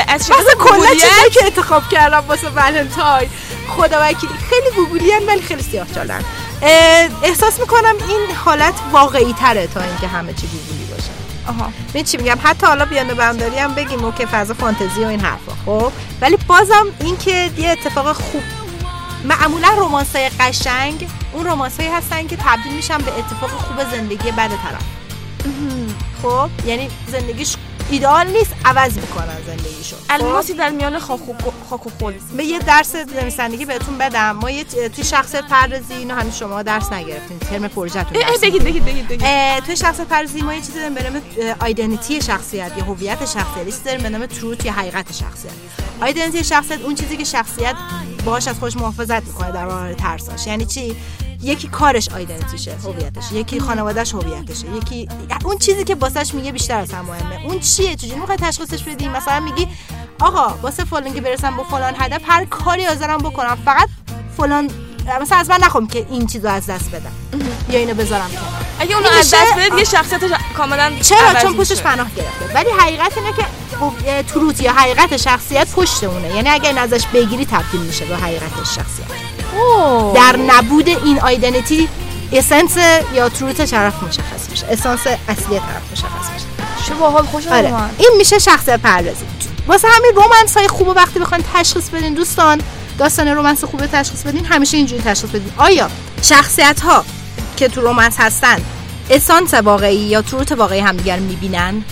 [0.08, 3.28] از شدت کلا چیزایی که انتخاب کردم واسه ولنتاین
[3.68, 6.24] خدا وکیلی خیلی گوگلی ولی خیلی سیاه چالن
[6.62, 11.10] احساس می‌کنم این حالت واقعی تره تا اینکه همه چی گوگلی باشه.
[11.48, 11.72] آها.
[11.94, 15.52] می چی میگم؟ حتی حالا بیانه بنداری هم بگیم اوکی فضا فانتزی و این حرفا.
[15.66, 18.42] خب؟ ولی بازم این که یه اتفاق خوب
[19.24, 24.30] معمولا رومانس های قشنگ اون رومانس هایی هستن که تبدیل میشن به اتفاق خوب زندگی
[24.30, 24.84] بد طرف.
[26.22, 27.56] خب؟ یعنی زندگیش
[27.90, 29.96] ایدئال نیست عوض می‌کنن زندگیشو.
[29.96, 31.34] خب؟ الماسی در میان خاک و,
[32.00, 34.32] خل به یه درس نویسندگی بهتون بدم.
[34.32, 37.38] ما یه توی شخصیت پردازی اینو هنوز شما درس نگرفتین.
[37.38, 39.08] ترم پروژهتون بگید بگید بگید.
[39.08, 41.22] بگید توی شخصیت پردازی ما یه چیزی داریم به نام
[41.60, 43.64] آیدنتیتی شخصیت یا هویت شخصیت.
[43.64, 45.52] چیزی داریم به نام تروت یا حقیقت شخصیت.
[46.00, 47.76] آیدنتیتی شخصیت اون چیزی که شخصیت
[48.24, 50.96] باهاش از خودش محافظت می‌کنه در برابر ترساش یعنی چی؟
[51.42, 53.34] یکی کارش آیدنتیشه هویتشه.
[53.34, 54.66] یکی خانوادهش هویتشه.
[54.76, 55.08] یکی
[55.44, 57.46] اون چیزی که واسش میگه بیشتر از هم مهمه.
[57.46, 59.68] اون چیه؟ چجوری؟ می‌خوای تشخیصش بدی؟ مثلا میگی
[60.20, 63.58] آقا واسه فلان که برسم با فلان هدف هر کاری حاضرم بکنم.
[63.64, 63.88] فقط
[64.36, 64.70] فلان
[65.20, 67.12] مثلا از من نخوام که این چیزو از دست بدم.
[67.70, 68.30] یا اینو بذارم
[68.80, 71.54] اگه اونو از دست بدید یه شخصیتش کاملا چرا؟ چون.
[71.54, 72.54] پشتش پناه گرفته.
[72.54, 73.44] ولی حقیقت اینه که
[73.80, 76.34] خب، تروت یا حقیقت شخصیت پشت اونه.
[76.34, 79.37] یعنی اگه این ازش بگیری تبدیل میشه به حقیقت شخصیت.
[79.58, 80.14] اوه.
[80.14, 81.88] در نبود این آیدنتیتی
[82.32, 82.76] اسنس
[83.14, 84.66] یا تروت طرف مشخص میشه.
[84.70, 86.46] اسانس اصلی طرف مشخص میشه.
[86.86, 87.74] چه باحال خوشم آره.
[87.98, 89.24] این میشه شخصیت پردازی.
[89.66, 92.60] واسه همین رومنس های خوب وقتی بخواین تشخیص بدین دوستان
[92.98, 95.52] داستان رومنس خوب رو تشخیص بدین همیشه اینجوری تشخیص بدین.
[95.56, 95.90] آیا
[96.22, 97.04] شخصیت ها
[97.56, 98.56] که تو رومنس هستن
[99.10, 101.84] اسانس واقعی یا تروت واقعی همدیگر می‌بینن؟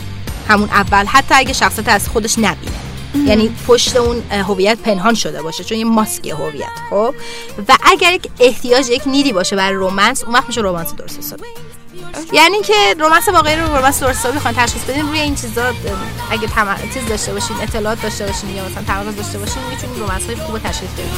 [0.48, 1.06] همون اول.
[1.06, 2.85] حتی اگه شخصیت از خودش نبینه.
[3.26, 7.14] یعنی پشت اون هویت پنهان شده باشه چون یه ماسک هویت خب؟
[7.68, 11.42] و اگر یک احتیاج یک نیدی باشه برای رومنس اون وقت میشه رومنس درست حسابی.
[12.32, 15.72] یعنی که رومنس واقعی رو رومنس درست حسابی بخواید تشخیص بدین روی این چیزا
[16.30, 16.76] اگه تم...
[16.94, 20.58] چیز داشته باشین اطلاعات داشته باشین یا مثلا تمرکز داشته باشین می‌تونین رومنس های خوب
[20.58, 21.10] تشخیص بدین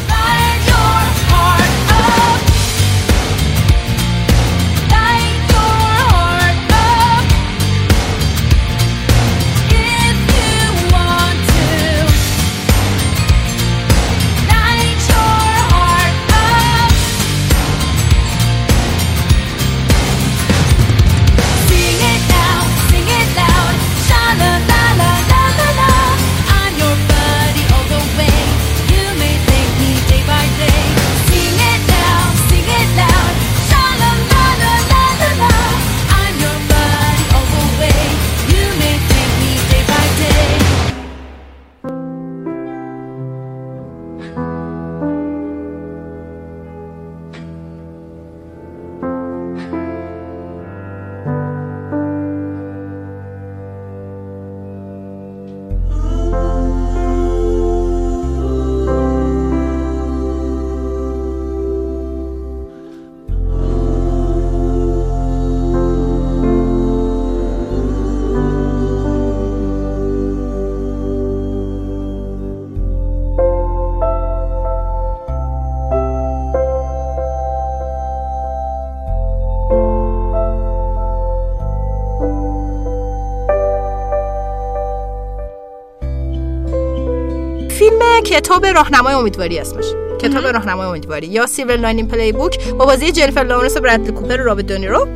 [88.38, 89.85] کتاب راهنمای امیدواری اسمش.
[90.20, 91.27] کتاب راهنمای امیدواری.
[91.27, 95.09] یا Silver Linings Playbook با بازی جنیفر لورنس و برادلی کوپر و رابرت دنیرو.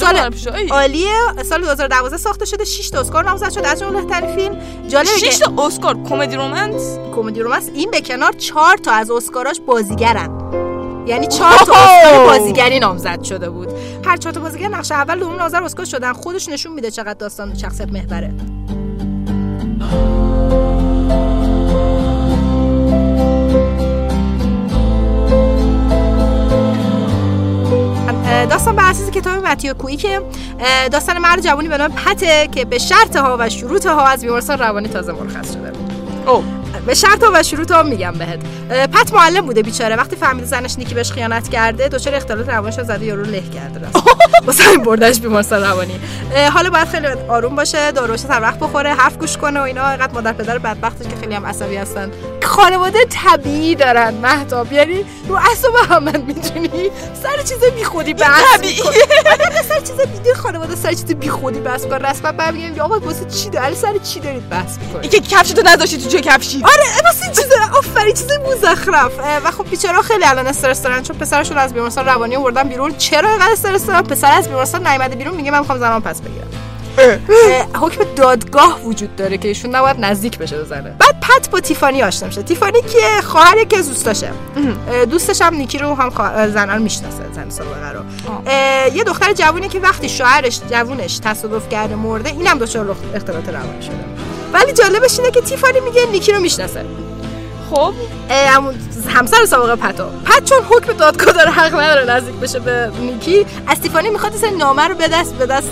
[0.00, 0.30] سال.
[0.70, 1.42] عالیه.
[1.44, 4.58] سال 2012 ساخته شده 6 تا اسکار نامزد شده از جمله بهترین فیلم.
[4.88, 5.96] جالبه که شش تا اسکار.
[6.08, 7.70] کمدی romance؟ کمدی romance.
[7.74, 10.30] این به کنار 4 تا از اسکاراش بازیگرن.
[11.06, 13.68] یعنی چهار تا اسکار بازیگری نامزد شده بود.
[14.04, 16.12] هر چهار تا بازیگر نقش اول دوم نامزد اسکار شدن.
[16.12, 18.34] خودش نشون میده چقدر داستان شخصیت محوره.
[28.50, 30.20] داستان بر اساس کتاب متیو کویی که
[30.92, 34.58] داستان مرد جوانی به نام پته که به شرط ها و شروط ها از بیمارستان
[34.58, 35.72] روانی تازه مرخص شده.
[36.26, 36.44] او.
[36.86, 38.38] به شرط ها و شروط ها میگم بهت.
[38.88, 39.96] پت معلم بوده بیچاره.
[39.96, 44.08] وقتی فهمیده زنش نیکی بهش خیانت کرده دچار اختلال روانش زده یارو له کرده راست.
[44.46, 46.00] واسه این بردش بیمارستان روانی.
[46.52, 49.88] حالا باید خیلی آروم باشه داروش هر وقت بخوره حرف گوش کنه و اینا.
[49.88, 52.10] اینقدر مادر پدر بدبختش که خیلی هم عصبی هستن.
[52.48, 54.72] خانواده طبیعی دارن مهتاب.
[54.72, 56.90] یعنی رو اعصاب هم می‌تونی
[57.22, 58.42] سر چیز بیخودی بحث.
[59.26, 63.50] آره سر چیز بیدی خانواده سر چیز بیخودی بحث کن رسما برمیگم آقا واسه چی
[63.50, 67.24] داری؟ سر چی دارید بحث می‌کنید؟ این که کفشتو نذاشتی تو جای کفشی آره واسه
[67.24, 67.46] این چیز
[67.78, 69.12] آفرین چیز مزخرف.
[69.44, 71.02] و خب بیچاره خیلی الان استرس دارن.
[71.02, 72.96] چون پسرشون از بیمارستان روانی آوردن بیرون.
[72.96, 75.36] چرا اینقدر استرس دارن؟ پسر از بیمارستان نیومده بیرون.
[75.36, 76.48] میگه من می‌خوام زنام پس بگیرم.
[77.80, 82.28] حکم دادگاه وجود داره که ایشون نباید نزدیک بشه بزنه بعد پت با تیفانی آشنا
[82.28, 82.42] میشه.
[82.42, 84.30] تیفانی که خواهر یکی از دوستاشه.
[85.10, 88.00] دوستش هم نیکی رو هم خوا- زنه رو می‌شناسه زن سابقه رو.
[88.94, 94.04] یه دختر جوونی که وقتی شوهرش جوونش تصادف کرده مرده اینم دچار اختلالات روانی شده.
[94.52, 96.84] ولی جالبش اینه که تیفانی میگه نیکی رو می‌شناسه.
[97.70, 97.92] خب
[99.08, 100.04] همسر سابقه پتو.
[100.24, 104.56] پت چون حکم دادگاه داره حق نداره نزدیک بشه به نیکی از تیفانی می‌خواد این
[104.56, 105.70] نامه رو به دست به دست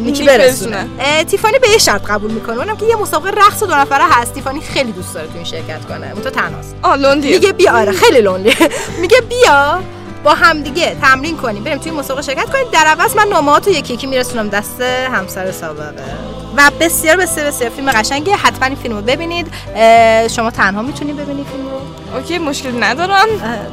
[0.00, 0.86] نیکی نیک برسونه.
[1.30, 4.34] تیفانی به یه شرط قبول می‌کنه اونم که یه مسابقه رقص دو نفره هست.
[4.34, 6.10] تیفانی خیلی دوست داره تو این شرکت کنه.
[6.12, 6.76] اون تو تنهاست.
[6.82, 8.54] آه لوندی میگه بیا آره خیلی لونلی
[9.00, 9.78] میگه بیا.
[10.24, 11.64] با همدیگه تمرین کنیم.
[11.64, 12.64] بریم توی مسابقه شرکت کنیم.
[12.72, 14.48] در عوض من نامه‌هاتو یکی یکی میرسونم.
[14.48, 15.92] دست همسر سابقه.
[16.56, 18.36] و بسیار بسیار بسیار فیلم قشنگه.
[18.36, 19.46] حتما این فیلم رو ببینید
[20.30, 23.26] شما تنها می‌تونید ببینید فیلم رو اوکی مشکلی ندارم.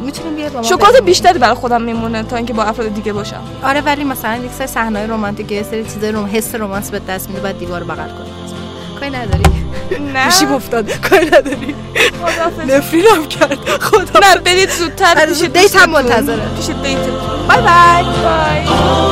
[0.05, 1.01] می‌تونیم بیاد شکلات.
[1.01, 3.43] بیشتری برای خودم میمونه تا اینکه با افراد دیگه باشم.
[3.63, 7.29] آره ولی مثلا یک سری صحنه‌های رمانتیک یه سری چیزای روم حس رومانس به دست
[7.29, 7.41] میده.
[7.41, 8.48] بعد دیوار بغل کنی
[8.99, 9.43] کاری نداری؟
[10.13, 10.25] نه.
[10.25, 11.75] گوشیم افتاد کاری نداری؟
[12.21, 12.71] خداحافظ.
[12.71, 13.79] نفرینم کرد.
[13.81, 15.89] خدا نه برید زودتر پیش دیت هم.
[15.89, 16.41] منتظره.
[16.57, 18.03] پیش دیتتون بای بای.
[18.03, 19.08] بای.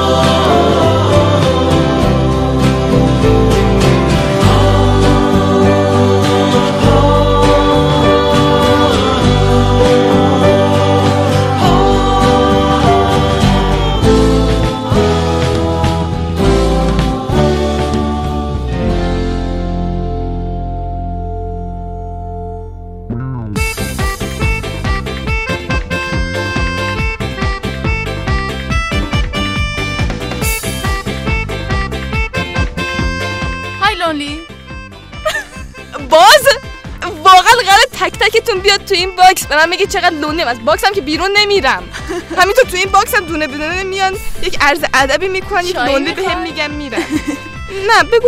[38.48, 39.46] تک تکتون بیاد تو این box.
[39.46, 40.48] به من بگه چقدر lonely م.
[40.48, 41.84] از box هم که بیرون نمیرم.
[42.42, 44.14] همینطور تو این box هم دونه به دونه میان.
[44.44, 47.00] یک عرض ادبی می‌کنن یک lonely به هم؟ میگن میرم
[47.90, 48.28] نه بگو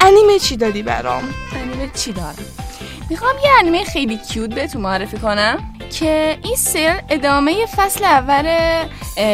[0.00, 2.34] انیمه چی دادی برام؟ انیمه چی دارم
[3.10, 8.46] می‌خوام یه انیمه خیلی cute بهتون معرفی کنم که این سریال ادامه فصل اول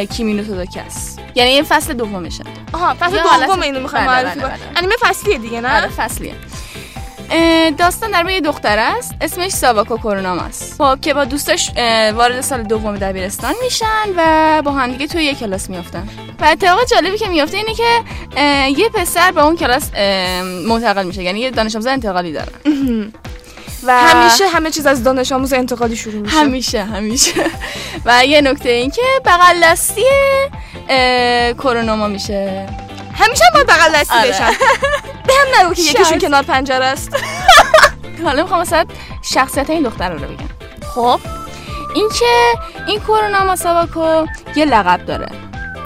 [0.05, 2.45] کیمی نی تودوکه است یعنی این فصل دومشه.
[2.73, 4.59] آها فصل دوم اینو می‌خوام بله، معرفی بله، کنم.
[4.59, 4.79] بله.
[4.79, 6.35] انیمه فصلیه دیگه نه؟ آره فصلیه.
[7.79, 9.15] داستان در یه دختر است.
[9.21, 14.63] اسمش ساواکو کورونام است با که با دوستش اه، وارد سال دوم دبیرستان میشن و
[14.65, 16.09] با هم دیگه توی یه کلاس میافتن.
[16.41, 18.03] و اتفاق جالبی که میفته اینه که
[18.81, 19.91] یه پسر به اون کلاس
[20.69, 21.23] منتقل میشه.
[21.23, 22.53] یعنی یه دانش آموز انتقالی دارن
[23.87, 26.37] و همیشه همه چیز از دانش آموز انتقادی شروع میشه.
[26.37, 27.45] همیشه همیشه.
[28.07, 30.05] و یه نکته این که بغل دستی
[30.89, 32.67] اه، کورونوما میشه.
[33.21, 34.29] همیشه هم باید بغل دستی آره.
[34.29, 34.51] بشن.
[35.27, 36.19] به هم نگو که یکیشون.
[36.19, 37.17] کنار پنجره است.
[38.25, 38.85] حالا می‌خوام مثلا
[39.23, 40.49] شخصیت این دختر رو بگم.
[40.95, 41.21] خب
[41.95, 45.29] این که این کوروناما ساواکو یه لقب داره.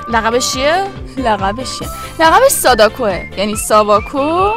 [0.09, 0.85] لقبش چیه؟
[1.17, 3.21] لقبش چیه؟ لقبش ساداکوه.
[3.37, 4.51] یعنی ساواکو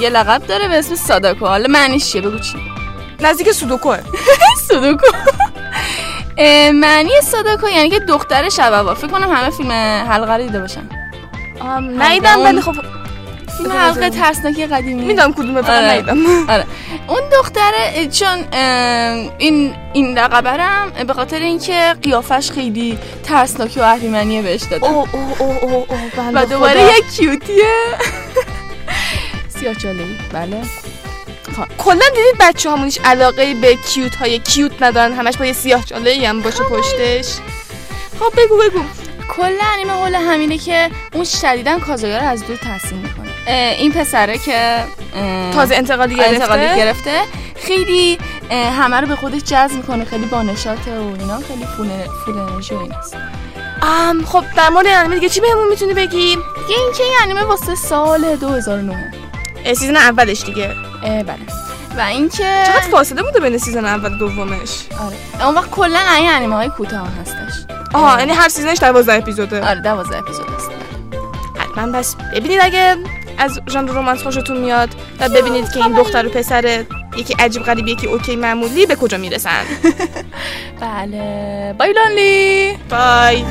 [0.00, 1.46] یه لقب داره به اسم ساداکو.
[1.46, 2.58] حالا معنیش چیه؟ بگو چی؟
[3.20, 3.98] نزدیک سودوکوه.
[4.68, 5.06] سودوکو.
[6.74, 8.94] معنی ساداکو یعنی که دختر شبابا.
[8.94, 9.72] فکر کنم همه فیلم
[10.10, 10.88] حلقه رو دیده باشن.
[11.80, 12.74] نیدم ولی خب
[13.58, 15.04] فیلم حلقه ترسناکی قدیمی.
[15.04, 15.96] می‌دونم کدومه فقط آره.
[15.96, 16.64] نیدم آره.
[17.08, 18.44] اون دختره چون
[19.38, 24.88] این این لقبرم به خاطر اینکه قیافش خیلی ترسناکی و اهریمنیه بهش دادن.
[24.88, 26.80] اوه اوه اوه اوه اوه بنده و دوباره.
[26.80, 27.74] یه کیوتیه.
[29.48, 29.74] سیاه
[30.32, 30.62] بله.
[31.78, 35.84] کلا دیدید بچه همون هیچ علاقه به کیوت های کیوت ندارن همش با یه سیاه
[35.84, 37.26] چاله هم باشه پشتش.
[38.20, 39.05] خب بگو بگو.
[39.28, 43.30] کلا انیمه حول همینه که اون شدیداً کازهایا رو از دور تحسین می‌کنه.
[43.78, 44.84] این پسره که
[45.54, 46.34] تازه انتقالی گرفته.
[46.34, 47.20] انتقالی گرفته.
[47.56, 48.18] خیلی
[48.50, 50.04] همه رو به خودش جذب می‌کنه.
[50.04, 51.88] خیلی بانشاطه و اینا خیلی full
[52.24, 53.16] full انرژی و ایناست.
[53.82, 56.18] ام خب در مورد انیمه دیگه چی بهمون می‌تونی بگی؟
[56.68, 59.12] یه اینکه این انیمه واسه سال 2009
[59.64, 60.74] اه، season اولش دیگه.
[61.02, 61.38] بله.
[61.98, 64.70] و اینکه چقدر فاصله بوده بین season اول دومش؟
[65.06, 65.46] آره.
[65.46, 67.75] اون وقت کلا این انیمه های کوتاه هستش.
[67.94, 69.68] آها یعنی هر season ش 12 اپیزوده.
[69.68, 70.70] آره 12 اپیزود هست
[71.58, 72.96] حتما پس ببینید اگه
[73.38, 74.88] از ژانر romance خوشتون میاد
[75.20, 76.84] و ببینید که این دختر و پسر
[77.16, 79.64] یکی عجیب غریب یکی OK معمولی به کجا می‌رسن.
[80.80, 81.74] بله.
[81.78, 83.44] bye lonely bye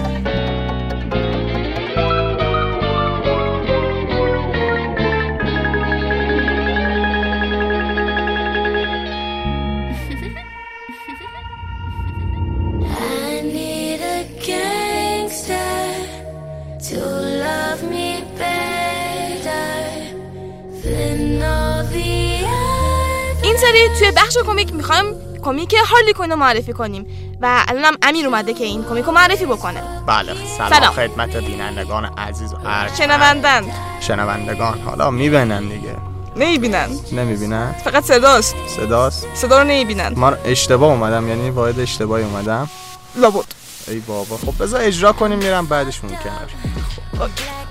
[23.56, 25.06] این سری توی بخش کمیک می‌خوایم
[25.44, 27.06] کمیک هارلی کوین رو معرفی کنیم
[27.42, 29.84] و الانم امیر اومده که این کمیک رو معرفی بکنه.
[30.08, 30.94] بله سلام, سلام.
[30.94, 32.98] خدمت بینندگان عزیز و ارجمند.
[32.98, 33.64] شنوندن
[34.00, 35.96] شنوندگان حالا می‌بینن دیگه.
[36.36, 36.90] نمی‌بینن.
[37.12, 38.56] نمی‌بینن؟ فقط صداست.
[38.68, 40.14] صداست؟ صدا رو نمی‌بینن.
[40.16, 42.70] ما اشتباه اومدم یعنی واحد اشتباهی اومدم.
[43.16, 43.46] لابد.
[43.88, 46.50] ای بابا خب بذار اجرا کنیم میرم بعدش اون کنار.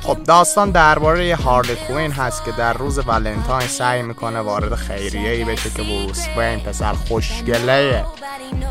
[0.03, 5.31] خب داستان درباره یه هارلی کوین هست که در روز ولنتاین سعی می‌کنه وارد خیریه
[5.31, 8.05] ای بشه که بروس وین پسر خوشگله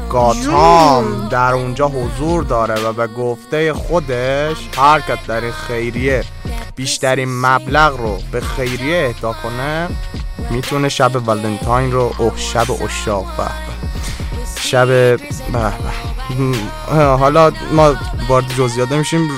[0.09, 6.23] گاتام در اونجا حضور داره و به گفته خودش هر کس در این خیریه
[6.75, 9.89] بیشترین مبلغ رو به خیریه اهدا کنه
[10.49, 13.51] می‌تونه شب ولنتاین رو اوه شب اشاق به.
[14.59, 15.19] شب به
[16.95, 17.95] حالا ما
[18.27, 19.29] وارد جزئیات نمیشیم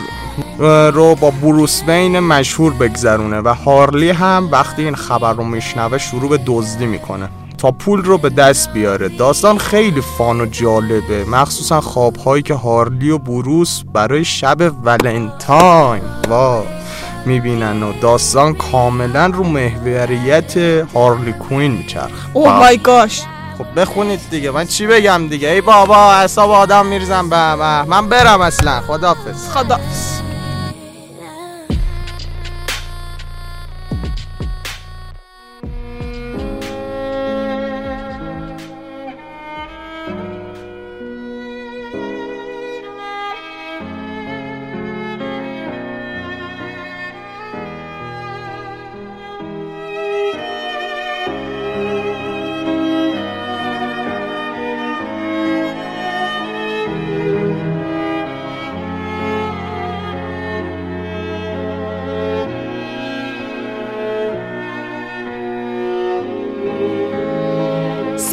[0.93, 6.29] رو با بروس وین مشهور بگذرونه و هارلی هم وقتی این خبر رو میشنوه شروع
[6.29, 7.29] به دزدی می‌کنه.
[7.57, 9.09] تا پول رو به دست بیاره.
[9.09, 11.25] داستان خیلی فان و جالبه.
[11.29, 16.03] مخصوصا خوابهایی که هارلی و بروس برای شب ولنتاین.
[16.29, 16.63] وا
[17.25, 20.57] می‌بینن و داستان کاملا رو محوریت
[20.95, 23.21] هارلی کوین میچرخ اوه مای گاش.
[23.57, 24.51] خب بخونید دیگه.
[24.51, 27.29] من چی بگم دیگه؟ ای بابا اصاب آدم میریزم.
[27.29, 27.55] به.
[27.83, 28.81] من برم اصلا.
[28.81, 29.79] خدافز خدا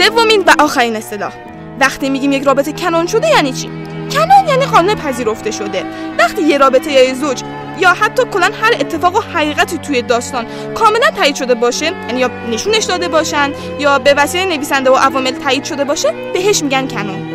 [0.08, 1.32] سومین و آخرین اصطلاح.
[1.80, 3.68] وقتی میگیم یک رابطه کنون شده یعنی چی؟
[4.12, 5.84] کنون یعنی قانون پذیرفته شده.
[6.18, 7.42] وقتی یه رابطه یا زوج
[7.78, 12.30] یا حتی کلا هر اتفاق و حقیقتی توی داستان کاملا تایید شده باشه یعنی یا
[12.50, 17.31] نشونش داده باشن یا به وسیله نویسنده و عوامل تایید شده باشه بهش میگن کنون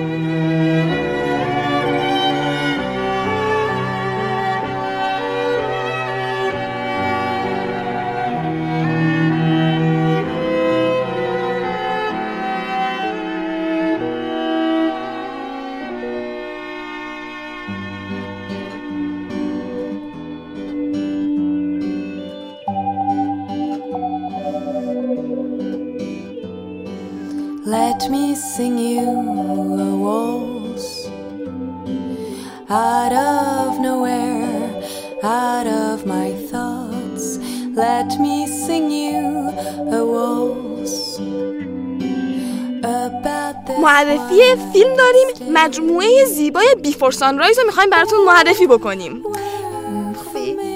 [44.31, 49.23] معرفی فیلم داریم مجموعه زیبای بیفور سانرایز رو می‌خوایم براتون معرفی بکنیم؟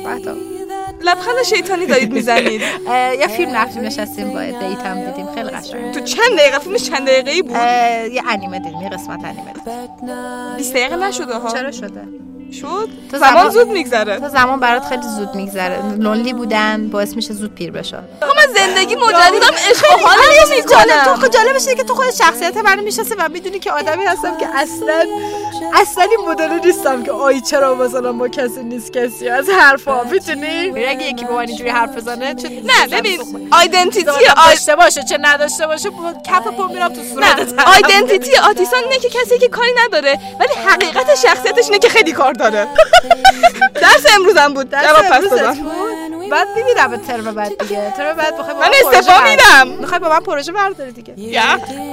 [0.06, 0.36] بحتا.
[1.02, 2.62] لبخند شیطانی دارید می‌زنید.
[3.22, 5.94] یه فیلم رفتیم نشستیم با دیت هم دیدیم خیلی قشنگ.
[5.94, 7.56] تو چند دقیقه فیلمش چند دقیقه ای بود
[8.14, 9.54] یه انیمه دیدیم یه قسمت انیمه.
[9.54, 11.52] دیدیم 20 دقیقه نشده ها.
[11.52, 12.08] چرا شده؟
[12.52, 14.20] شد؟ تو زمان زمان- زود میگذره.
[14.20, 15.80] تو زمان برات خیلی زود میگذره.
[15.98, 20.18] لونلی بودن باعث میشه زود پیر بشه خب من زندگی مجددم عشق و حال
[20.72, 23.72] جالب تو می‌کنم خود جالبش اینه که تو خود شخصیت منو می‌شناسه و می‌دونی که
[23.72, 25.04] آدمی هستم که اصلا
[25.74, 30.86] اصلا این مدل نیستم که آی چرا مثلا ما کسی نیست کسی؟ از حرفا می‌دونی؟
[30.86, 34.50] اگه یکی با من اینجوری حرف بزنه چه نه ببین آیدنتیتی آی آی...
[34.50, 38.98] داشته باشه چه نداشته باشه با کف پا میرم تو صورت نه آیدنتیتی آتیسان اینه
[39.00, 42.68] که کسی که کاری نداره ولی حقیقت شخصیتش اینه که خیلی کار داره.
[43.76, 45.58] درس امروزم بود جواب پس دادم
[46.32, 47.94] بعد می‌بینم ترم بعد دیگه.
[47.98, 49.24] ترم بعد بخوای من استفا.
[49.24, 51.40] میرم می‌خوای با من پروژه برداری دیگه.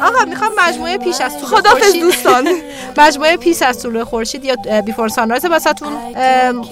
[0.03, 2.49] آقا می‌خوام مجموعه پیش از طول خدافظ دوستان.
[2.99, 4.57] مجموعه پیش از طول خورشید یا
[4.87, 5.93] بیفور سانرایز واسهتون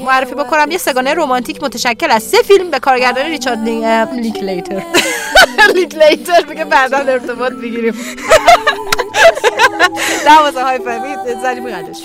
[0.05, 0.71] معرفی بکنم.
[0.71, 3.59] یه سگانه رمانتیک متشکل از سه فیلم به کارگردانی ریچارد
[4.13, 4.83] لینکلیتر
[5.75, 7.95] لینکلیتر میگه بعدا ارتباط بگیریم
[10.27, 12.03] نه واسه های فهمید زنی بقدرش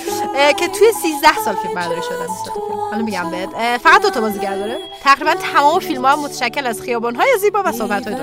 [0.57, 2.53] که توی 13 سال فیلم برداری فیلم.
[2.91, 3.77] حالا میگم بهت.
[3.77, 4.77] فقط دو تا بازیگر داره.
[5.03, 8.21] تقریبا تمام فیلم ها متشکل از خیابان های زیبا و صحبت های دو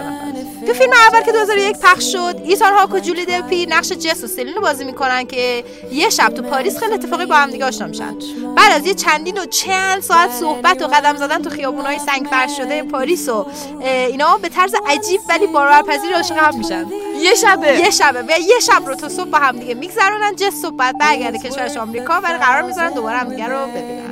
[0.68, 4.26] تو فیلم اول که 2001 پخش شد ایثان هاک و جولی دلپی نقش جس و
[4.26, 7.86] سلین رو بازی می‌کنن که یه شب تو پاریس خیلی اتفاقی با هم دیگه آشنا
[7.86, 8.14] میشن.
[8.56, 12.56] بعد از یه چندین و چند ساعت صحبت و قدم زدن تو خیابونای سنگ فرش
[12.56, 13.46] شده پاریس و
[13.80, 16.86] اینا به طرز عجیب ولی باورپذیر عاشق هم میشن.
[17.20, 17.78] یه شبه.
[17.78, 18.22] یه شبه.
[18.22, 21.76] و یه شب رو تا صبح با هم دیگه میگذرونن جس صبح بعد برگرده کشورش
[21.76, 24.08] آمریکا ولی قرار می‌ذارن دوباره هم دیگه رو ببینن.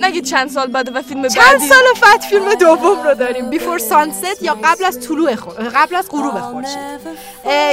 [0.00, 1.66] نگید چند سال بعد و فیلم چند بعدی.
[1.66, 3.50] سال بعد فیلم دوم رو داریم.
[3.50, 5.54] بیفور سانست یا قبل از طلوع خور...
[5.54, 6.78] قبل از غروب خورشید.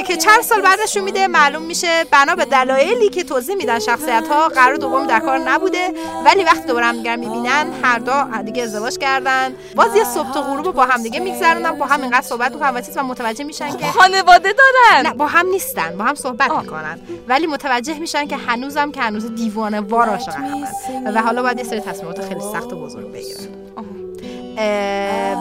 [0.07, 4.47] که چند سال بعدش میده معلوم میشه بنا به دلایلی که توضیح میدن شخصیت ها
[4.47, 5.93] قرار دوم در کار نبوده
[6.25, 9.55] ولی وقتی دوباره هم دیگر می‌بینن هر دو دیگه ازدواج کردن.
[9.75, 12.75] باز یه صبح تا غروب رو با هم دیگه میگذرونن با هم اینقدر صحبت می‌کنن
[12.75, 15.05] و چیز و متوجه میشن که خانواده دارن.
[15.07, 16.99] نه با هم نیستن با هم صحبت می‌کنن.
[17.27, 20.67] ولی متوجه میشن که هنوزم که هنوز دیوانه وار عاشق همن
[21.15, 23.47] و حالا باید یه سری تصمیمات خیلی سخت و بزرگ بگیرن.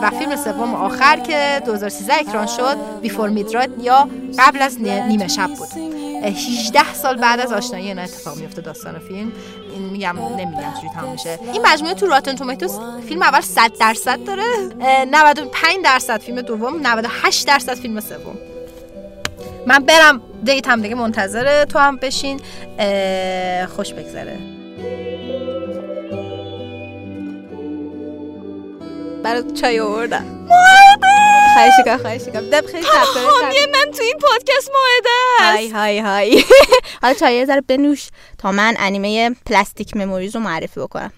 [0.03, 4.09] و فیلم سوم آخر که 2013 اکران شد بیفور میدراد یا
[4.39, 5.69] قبل از نی- نیمه شب بود.
[6.23, 9.33] اه، 18 سال بعد از آشنایی اینا اتفاق میفته داستان فیلم.
[9.75, 11.39] این میگم نمیگم چجوری تمام میشه.
[11.53, 12.73] این مجموعه تو راتن تومیتوس
[13.09, 14.43] فیلم اول 100 درصد داره.
[14.81, 18.37] اه، 95 درصد فیلم دوم 98 درصد فیلم سوم.
[19.67, 22.41] من برم دیت هم دیگه منتظره تو هم بشین.
[23.77, 24.39] خوش بگذره.
[29.25, 30.47] برات چای آوردم
[31.55, 32.51] خواهش می‌کنم خواهش می‌کنم.
[32.51, 36.45] دب خیلی حامی من تو این پادکست ماهده های های های.
[37.03, 38.09] حالا چای ذره بنوش
[38.39, 41.13] تا من انیمه پلاستیک مموریز رو معرفی بکنم.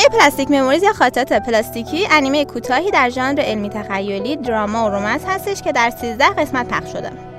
[0.00, 5.24] انیمه Plastic Memories یا خاطرات پلاستیکی انیمه کوتاهی در ژانر علمی تخیلی دراما و romance
[5.26, 7.29] هستش که در 13 قسمت پخش شده.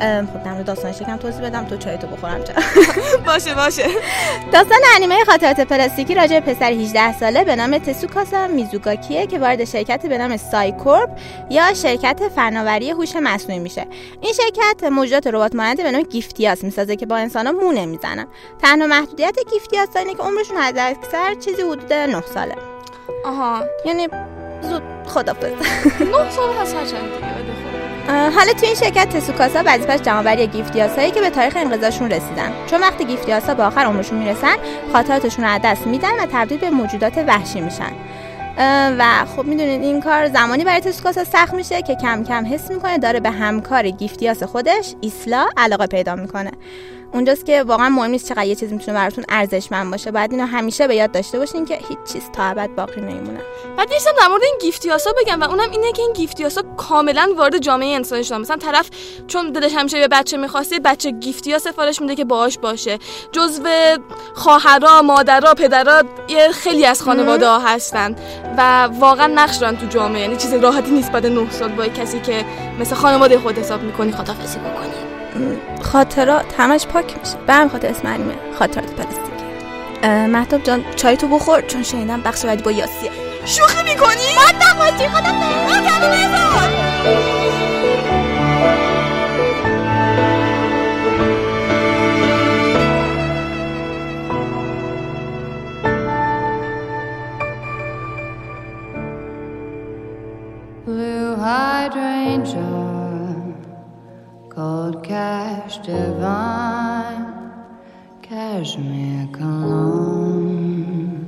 [0.00, 2.54] خب در مورد داستانش یکم توضیح بدم تو چای تو بخورم چرا
[3.26, 3.82] باشه باشه.
[4.52, 9.64] داستان انیمه خاطرات پلاستیکی راجع به پسر 18 ساله به نام تسوکاسا میزوگاکیه که وارد
[9.64, 11.10] شرکتی به نام سایکورپ
[11.50, 13.86] یا شرکت فناوری هوش مصنوعی میشه.
[14.20, 18.26] این شرکت موجودات ربات مانند به نام گیفتیاس می‌سازه که با انسانا مو نمی‌زنن.
[18.62, 22.54] تنها محدودیت گیفتیاس اینه که عمرشون اکثر چیزی حدود 9 ساله.
[23.24, 23.64] آها.
[23.86, 24.08] یعنی
[24.62, 25.44] زود خدافظ.
[26.00, 27.31] نه سال هست هرچند دیگه.
[28.08, 32.52] حالا تو این شرکت تسوکاسا وظیفش جمعآوری گیفتیاسایی که به تاریخ انقضاشون رسیدن.
[32.70, 34.54] چون وقتی گیفتیاسا به آخر عمرشون می‌رسن
[34.92, 37.92] خاطراتشون رو از دست میدن و تبدیل به موجودات وحشی میشن.
[38.98, 39.04] و
[39.36, 43.20] خب می‌دونید این کار زمانی برای تسوکاسا سخت میشه که کم کم حس می‌کنه داره
[43.20, 46.50] به همکار گیفتیاس خودش ایسلا علاقه پیدا می‌کنه.
[47.14, 50.10] اونجاست که واقعا مهم نیست چقدر یه چیز می‌تونه براتون ارزشمند باشه.
[50.10, 53.40] باید اینو همیشه به یاد داشته باشین که هیچ چیز تا ابد باقی نمیمونه.
[53.76, 57.58] بعد نیستم در مورد این گیفتیاسا بگم و اونم اینه که این گیفتیاسا کاملا وارد
[57.58, 58.40] جامعه انسانی شدن.
[58.40, 58.90] مثلا طرف
[59.26, 62.98] چون دلش همیشه به بچه می‌خواسته بچه گیفتیا سفارش میده که باهاش باشه.
[63.32, 63.62] جزو
[64.34, 68.16] خواهرا مادرها پدرها یه خیلی از خانواده ها هستن
[68.58, 70.20] و واقعا نقش دارن تو جامعه.
[70.20, 72.44] یعنی چیز راحتی نیست بعد نه سال با کسی که
[72.80, 75.01] مثل خانواده خود حساب می‌کنی خدافظی بکنی.
[75.82, 77.36] خاطرات همش پاک میشه.
[77.46, 79.32] به همین خاطر اسم انیمه خاطرات پلاستیکی.
[80.26, 83.10] مهتاب جان چای تو بخور چون شنیدم بخش بعدی با یاسیه
[83.44, 85.32] شوخی می‌کنی؟ مادم باشی خودم
[100.86, 102.71] Blue hydrangea,
[104.62, 107.26] gold cash divine,
[108.22, 111.26] cashmere cologne,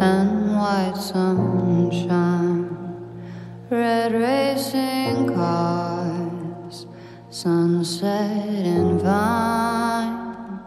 [0.00, 2.66] and white sunshine,
[3.70, 6.86] red racing cars,
[7.30, 10.60] sunset and vine.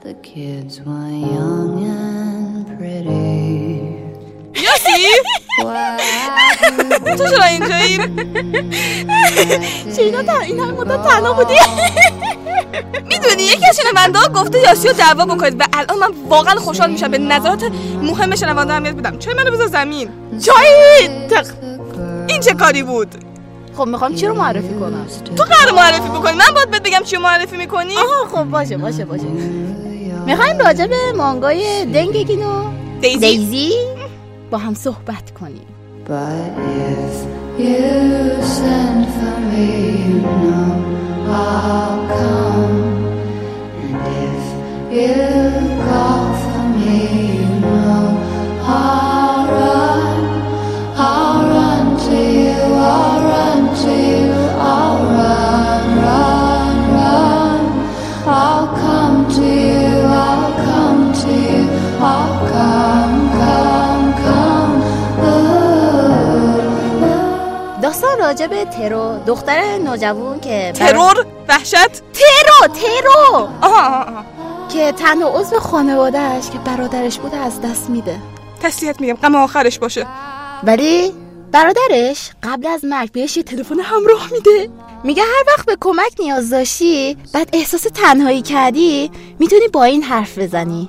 [0.00, 3.14] The kids were young and pretty.
[5.34, 5.43] What
[7.18, 7.98] تو چرا اینجایی؟
[10.26, 11.54] تا این هم مدت تنها بودی
[13.08, 16.90] می‌دونی یکی از شنونده ها گفته یاسی رو دعوا بکنید و الان من واقعا خوشحال
[16.90, 17.62] میشم به نظرات
[18.02, 20.08] مهم شنونده اهمیت بدم چای منو بذار زمین
[20.46, 21.08] چای.
[22.28, 23.08] این چه کاری بود
[23.76, 27.16] خب می‌خوام چی رو معرفی کنم تو قرار معرفی بکنی من باید بهت بگم چی
[27.16, 29.24] معرفی می‌کنی آها خب باشه باشه باشه
[30.26, 32.64] می‌خوایم راجع به مانگای دنگگینو
[33.00, 33.72] دیزی دیزی
[34.50, 35.66] با هم صحبت کنیم
[36.06, 36.50] But
[36.90, 37.14] if
[37.64, 39.68] you send for me,
[40.08, 40.72] you know
[41.42, 42.78] I'll come.
[43.82, 44.42] And if
[44.96, 45.44] you
[68.42, 73.48] به ترو دختر نوجوان که ترور؟ وحشت؟ ترو ترو
[74.68, 78.18] که تنها عضو خانوادهش که برادرش بوده از دست میده.
[78.62, 80.06] تسلیت میگم غم آخرش باشه.
[80.62, 81.12] ولی
[81.52, 84.70] برادرش قبل از مرگ بهش یه تلفن همراه میده.
[85.04, 90.38] میگه هر وقت به کمک نیاز داشتی بعد احساس تنهایی کردی می‌تونی با این حرف
[90.38, 90.88] بزنی.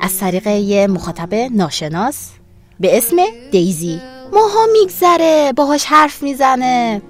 [0.00, 2.28] از طریق یه مخاطب ناشناس
[2.80, 3.16] به اسم
[3.50, 4.00] دیزی.
[4.32, 7.02] ماها میگذره باهاش حرف می‌زنه.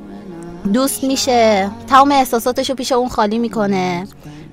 [0.72, 4.06] دوست میشه تمام احساساتشو پیش اون خالی می‌کنه.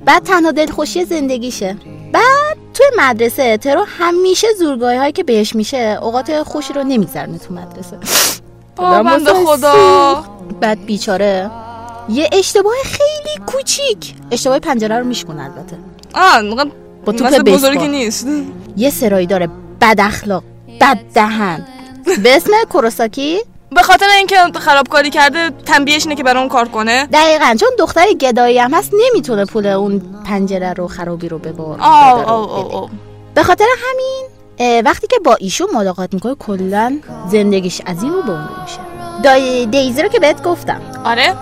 [0.05, 1.77] بعد تنها دلخوشی زندگیشه.
[2.13, 7.53] بعد توی مدرسه ترو همیشه زورگاهی هایی که بهش میشه اوقات خوشی رو نمیگذرونه تو
[7.53, 7.97] مدرسه.
[9.03, 10.23] بنده خدا.
[10.61, 11.51] بعد بیچاره
[12.09, 14.15] یه اشتباه خیلی کوچیک.
[14.31, 15.77] اشتباه پنجره رو میشکنه البته.
[16.13, 16.71] آه اینقدر
[17.05, 17.39] با توپ.
[17.39, 18.27] بزرگی نیست.
[18.77, 19.49] یه سرایی داره
[19.81, 20.43] بد اخلاق
[20.81, 21.67] بد دهن.
[22.23, 23.39] به اسم کوروساکی
[23.71, 27.07] به خاطر اینکه خرابکاری کرده تنبیهش اینه که برای اون کار کنه.
[27.13, 31.39] دقیقا چون دختر گدایی هم هست نمی‌تونه پول اون پنجره رو خرابی رو.
[31.79, 32.89] آه.
[33.35, 34.27] به خاطر همین
[34.85, 36.99] وقتی که با ایشون ملاقات می‌کنه کلا
[37.31, 38.79] زندگیش از این رو به اون میشه.
[39.23, 40.81] دای دیزی رو که بهت گفتم.
[41.05, 41.33] آره.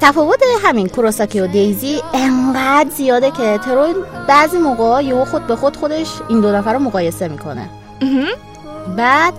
[0.00, 3.94] تفاوت همین کوروساکی و دیزی انقدر زیاده که ترو
[4.28, 7.68] بعضی موقع یهو خود به خود خودش این دو نفر رو مقایسه می‌کنه.
[8.96, 9.34] بعد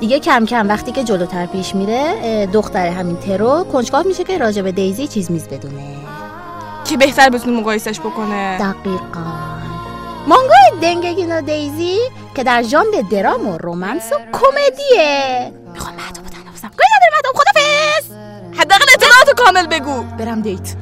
[0.00, 4.62] دیگه کم کم وقتی که جلوتر پیش میره دختر همین ترو کنجکاو میشه که راجع
[4.62, 5.82] به دیزی چیز میز بدونه.
[6.84, 9.48] که بهتر بتونه مقایسش بکنه؟ دقیقا.
[10.26, 11.98] مانگای دنگگین و دیزی
[12.34, 15.52] که در ژانر درام و رومنس و کمدیه.
[15.72, 18.12] می‌خوام مهدو بتنفسم کاری نداره مهدو خدافز
[18.60, 20.02] حداقل اطلاعات کامل بگو.
[20.18, 20.74] برم دیت.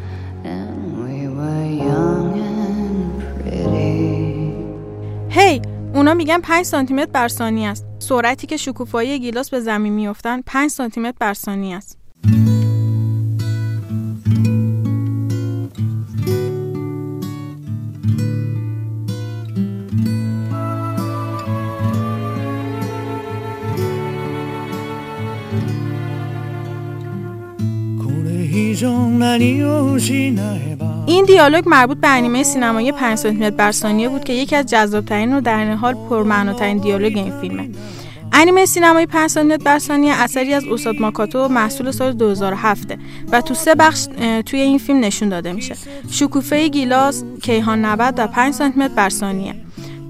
[5.30, 5.62] هی
[5.94, 7.86] اونا میگن 5 سانتی متر بر ثانیه است.
[8.09, 11.98] سرعتی که شکوفایی گیلاس به زمین میافتن 5 سانتی متر بر ثانیه است.
[31.07, 34.66] این دیالوگ مربوط به انیمه سینمایی 5 سانتی متر بر ثانیه بود که یکی از
[34.66, 37.70] جذابترین و در حال پرمعناترین دیالوگ این فیلمه.
[38.32, 42.98] انیمه سینمایی 5 سانتی متر بر ثانیه اثری از استاد ماکوتو محصول سال 2007
[43.32, 44.07] و تو سه بخش
[44.46, 45.76] توی این فیلم نشون داده میشه.
[46.11, 49.54] شکوفه گیلاس کیهان‌نورد و 5 سانتی متر بر ثانیه.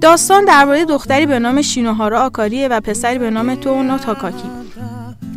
[0.00, 4.48] داستان درباره دختری به نام شینوهارا آکاریه و پسری به نام توونو تاکاکی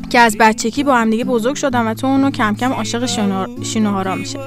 [0.10, 4.40] که از بچگی با همدیگه بزرگ شدن و توونو کم کم عاشق شینوها- شینوهارا میشه.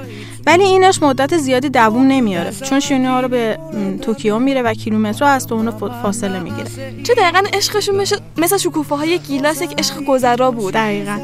[0.47, 5.47] ولی اینش مدت زیادی دووم نمیاره چون شینوهارا به م، توکیو میره و کیلومترها از
[5.47, 5.71] تو اونو
[6.03, 6.69] فاصله می‌گیره.
[7.03, 10.75] چه دقیقا عشقشون مثل, مثل شکوفه های گیلاس یک عشق گذرا بود.
[10.75, 11.19] دقیقا.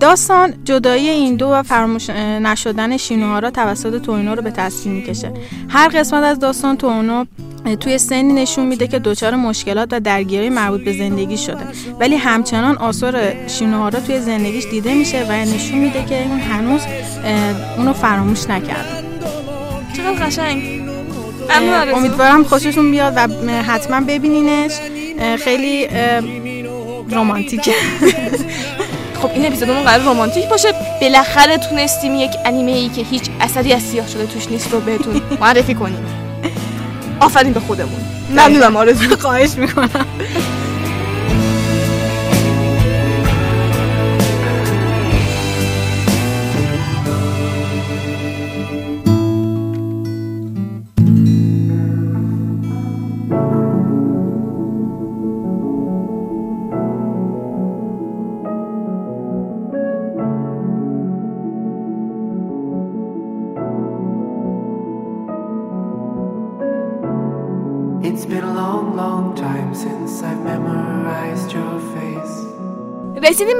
[0.00, 5.32] داستان جدایی این دو و فراموش نشدن شینوهارا توسط توینو رو به تصویر می‌کشه.
[5.68, 7.24] هر قسمت از داستان توینو
[7.66, 11.66] اه، توی سنی نشون میده که دچار مشکلات و درگیری مربوط به زندگی شده.
[12.00, 16.80] ولی همچنان آثار شینوهارا توی زندگیش دیده میشه و نشون میده که اون هنوز
[17.76, 18.88] اونو فراموش نکرده
[19.96, 20.82] چقدر قشنگ.
[21.94, 23.20] امیدوارم خوشتون بیاد و
[23.62, 24.72] حتما ببینینش.
[25.44, 26.20] خیلی اه،
[27.10, 27.72] رمانتیکه.
[29.22, 30.68] خب این اپیزودمون قرار رمانتیک باشه.
[31.00, 35.22] بالاخره تونستیم یک انیمه ای که هیچ اثری از سیاه شده توش نیست رو بهتون
[35.40, 36.06] معرفی کنیم.
[37.20, 38.00] آفرین به خودمون.
[38.30, 39.16] ممنونم آرزو.
[39.22, 40.06] خواهش می‌کنم.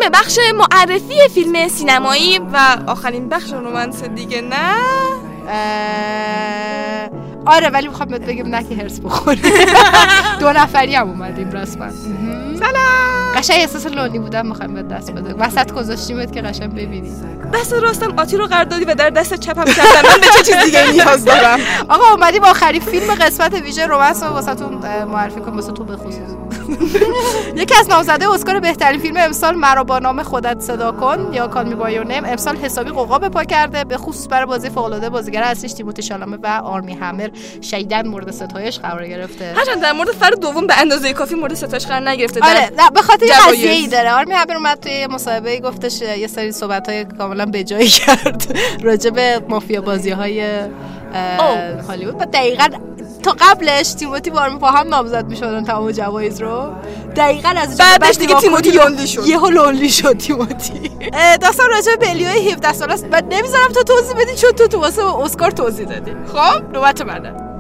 [0.03, 4.77] به بخش معرفی فیلم سینمایی و آخرین بخش رومنس دیگه نه؟
[7.47, 9.39] آره ولی می‌خوام بهت بگم نه که هرس بخوره.
[10.41, 11.91] دو نفری هم اومدیم رسما
[12.59, 13.35] سلام.
[13.37, 17.13] قشنگ احساس لونی بودم می‌خوام بهت دست بده وسط گذاشتیمت که قشنگ ببینی.
[17.55, 20.65] دست راستم آتی رو قرار دادی و در دست چپم کردن من به چه چیز
[20.65, 24.75] دیگه نیاز دارم؟ آقا اومدیم آخرین فیلم قسمت ویژه رومنس رو واسهتون
[25.05, 26.19] معرفی کنم واسه تو به خصوص
[27.57, 31.29] یکی از نامزده اسکار بهترین فیلم امسال مرا با نام خودت صدا کن.
[31.33, 32.25] یا بای نیم.
[32.25, 33.85] امسال حسابی قوقا به پا کرده.
[33.85, 37.29] به خصوص برای بازی فوق العاده بازیگر اصلیش تیموتی شالامه و آرمی همر.
[37.61, 39.53] شیدن مورد ستایش قرار گرفته.
[39.57, 42.41] هرچند در مورد فرد دوم به اندازه کافی مورد ستایش قرار نگرفته.
[42.43, 43.27] آره نه به خاطر.
[43.49, 44.13] قضیه ای داره.
[44.13, 48.59] آرمی همر اومد توی یه مصاحبه گفتش یه سری صحبت های کاملا به جایی کرد.
[48.83, 50.43] راجع به مافیا بازی های
[51.89, 52.17] هالیوود.
[52.21, 52.69] و دقیقا
[53.23, 56.73] تا قبلش تیموتی وارمی با هم نامزد می‌شدن تمام جوایز رو.
[57.17, 59.27] دقیقا از بعدش دیگه تیموتی لونلی شد.
[59.27, 60.91] یهو لونلی شد تیموتی.
[61.41, 63.07] داستان راجع به بلیوی 17 ساله است.
[63.13, 66.13] و نمی‌ذارم تو توضیح بدی چون تو تو واسه اسکار توضیح دادی.
[66.33, 67.52] خب؟ نوبت منه.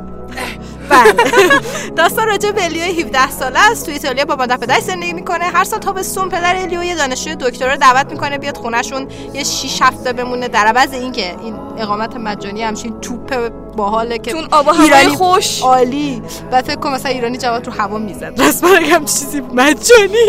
[0.92, 1.14] بله.
[1.96, 3.86] داستان راجع به الیو 17 ساله است.
[3.86, 5.44] تو ایتالیا با مادر پدرش زندگی می‌کنه.
[5.44, 9.08] هر سال تابستون پدر الیو یه دانشجوی دکترا رو دعوت می‌کنه بیاد خونهشون.
[9.34, 10.48] یه 6 هفته بمونه.
[10.48, 15.62] در عوض اینکه این اقامت مجانی همچین توپ باحاله که تون آب ایرانی خوش.
[15.62, 16.22] عالی.
[16.52, 18.40] و فکر کنم مثلا ایرانی جواد رو هوا می‌زد.
[18.40, 20.26] رسما اگه هم چیزی مجانی.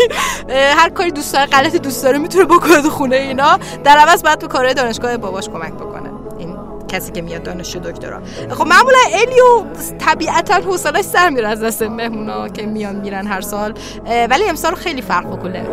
[0.50, 3.58] هر کاری دوست داره غلطی دوست داره می‌تونه بکنه خونه اینا.
[3.84, 5.93] در عوض باید تو کارهای دانشگاه باباش کمک بکنه.
[6.94, 8.20] کسی که میاد دانشجو دکترا.
[8.50, 9.64] خب معمولا الیو
[9.98, 13.74] طبیعتا حوصلش سر میره از دست مهمونا که میان میرن هر سال.
[14.30, 15.66] ولی امسال خیلی فرق بکنه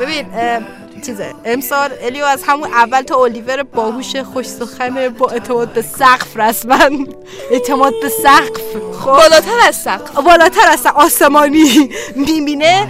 [0.00, 0.60] ببین اه،
[1.06, 6.36] چیزه امسال الیو از همون اول تا الیور باهوش خوش سخن با اعتماد به سقف
[6.36, 6.78] رسما.
[7.50, 8.62] اعتماد به سقف
[9.00, 9.06] خب.
[9.06, 10.14] بالاتر از سقف.
[10.14, 12.88] بالاتر از آسمانی می‌بینه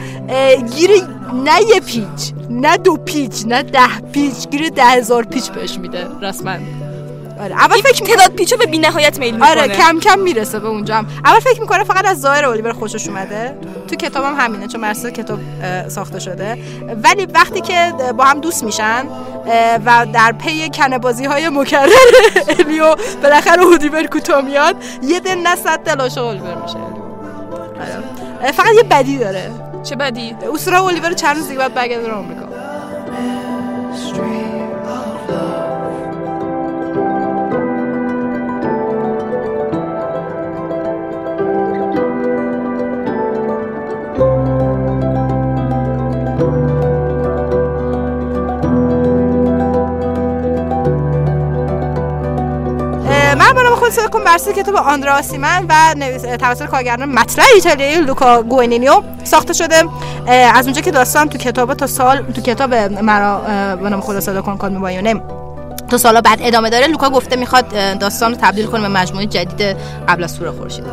[0.75, 0.91] گیر
[1.33, 6.07] نه یه پیچ نه دو پیچ نه ده پیچ گیر ده هزار پیچ بهش میده
[6.23, 6.57] رسما.
[7.41, 7.55] آره.
[7.55, 9.51] اول فکر می‌کنه- تعداد پیچو به بی‌نهایت میل می‌کنه.
[9.51, 10.95] آره کم کم می‌رسه به اونجا.
[10.95, 13.59] هم اول فکر می‌کنه فقط از ظاهر الیور خوشش اومده.
[13.89, 15.39] تو کتابم همینه چون مرسل کتاب
[15.89, 16.59] ساخته شده.
[17.03, 19.05] ولی وقتی که با هم دوست میشن
[19.87, 21.89] و در پی کنبازی های مکرر
[22.59, 26.79] الیو بالاخره الیور کوتاه میاد یه دل نه صد دل عاشق الیور میشه.
[28.43, 28.53] آره.
[28.53, 29.51] فقط یه بدی داره.
[29.83, 32.45] چه بدی؟ اصولا الیور چند روز دیگه باید برگرده آمریکا
[53.99, 55.95] مرا به نام خود صدا کن بر اساس کتاب آندره آسیمن و
[56.37, 59.83] توسط کارگردان مطرح ایتالیایی لوکا گوادانینو ساخته شده.
[60.55, 63.41] از اونجا که داستان تو کتاب تا سال تو کتاب مرا
[63.77, 65.23] به نام خود صدا کن Call Me by Your Name
[65.91, 66.87] تا سالا بعد ادامه داره.
[66.87, 69.77] لوکا گفته می‌خواد داستان رو تبدیل کنه به مجموعه جدید
[70.09, 70.85] قبل از طلوع خورشید.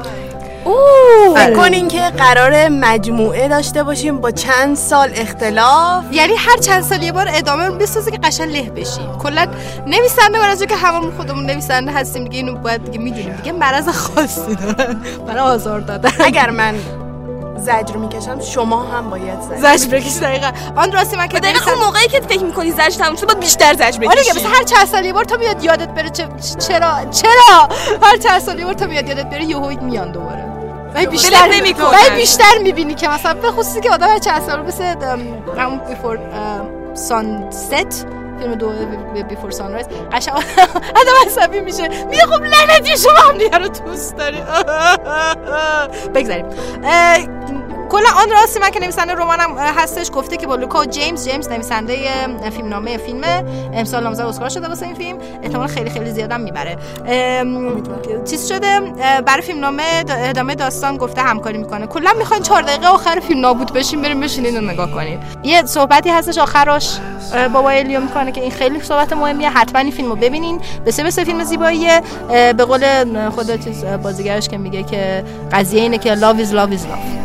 [1.36, 7.04] فکر کنین که قرار مجموعه داشته باشیم با چند سال اختلاف؟ یعنی هر چند سال
[7.04, 9.48] یه بار ادامه رو بسازه که قشنگ له بشی کلا
[9.88, 13.36] نویسنده برای اینکه هممون خودمون نویسنده هستیم دیگه اینو باید دیگه می‌دونیم.
[13.36, 15.02] دیگه مرض خاصی دارن.
[15.28, 16.12] برای آزار دادن.
[16.26, 16.76] اگر من
[17.58, 20.52] زجر می‌کشم شما هم باید زجر زجر بکش دقیقا.
[20.76, 23.74] آن راستی من که دقیقا اون موقعی که فکر می‌کنی زجر تموم شد باید بیشتر
[23.74, 27.06] زجر بکشی آره دیگه مثلا هر چند سال یه بار تا میاد یادت بره چرا
[27.12, 27.70] چرا؟
[28.02, 30.41] هر چند سال یه بار تا میاد یادت بره یهو میان دوباره.
[30.96, 31.88] ولی بیشتر ولت نمی‌کنن.
[31.88, 34.84] ولی بیشتر می‌بینی که مثلا به خصوصی که آدم هر چند سال مثل
[35.58, 36.20] همون بیفور
[36.94, 38.08] سانست
[38.40, 38.72] فیلم دو
[39.30, 40.36] بیفور سانرایز قشنگ
[41.02, 41.88] آدم عصبی میشه.
[41.88, 44.38] میگه خب لعنتی شما هم دیگه رو دوست داری.
[46.16, 46.46] بگذاریم.
[47.92, 51.50] کلا آن راستی من که نویسنده رمانم هستش گفته که با لوکا و جیمز جیمز
[51.50, 51.98] نویسنده
[52.44, 55.18] اه، فیلمنامه فیلمه امسال نامزد اسکار شده واسه این فیلم.
[55.44, 56.78] احتمال خیلی خیلی زیادم می‌بره.
[58.30, 58.80] چیز شده
[59.26, 61.88] برای فیلمنامه دا- ادامه داستان گفته همکاری می‌کنه.
[61.88, 65.20] کلا می‌خواین چهار دقیقه آخر فیلم نابود بشین بریم بشینین و نگاه کنین.
[65.44, 66.98] یه صحبتی هستش آخرش
[67.54, 70.62] بابا الیو می‌کنه که این خیلی صحبت مهمیه حتما این فیلمو ببینین.
[70.86, 72.02] بسیار بسیار فیلم زیباییه.
[72.58, 72.86] به قول
[73.30, 73.48] خود
[74.04, 77.22] بازیگرش که میگه که قضیه اینه که love is love is love.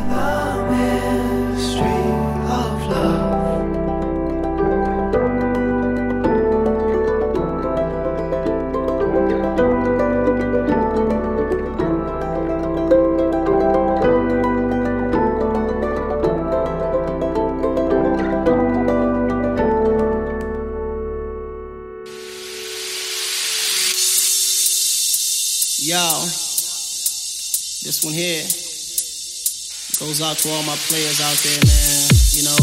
[30.19, 32.09] Goes out to all my players out there, man.
[32.33, 32.63] You know,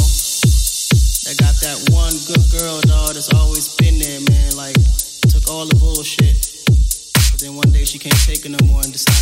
[1.25, 4.57] that got that one good girl, dog, that's always been there, man.
[4.57, 4.73] Like,
[5.29, 6.33] took all the bullshit.
[7.29, 9.12] But then one day she can't take it no more and decide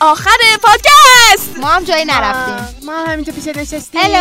[0.00, 0.30] آخر
[0.62, 1.56] پادکست.
[1.56, 2.86] ما هم جایی نرفتیم.
[2.86, 4.00] ما هم همینجا پیش نشستیم.
[4.00, 4.12] هلو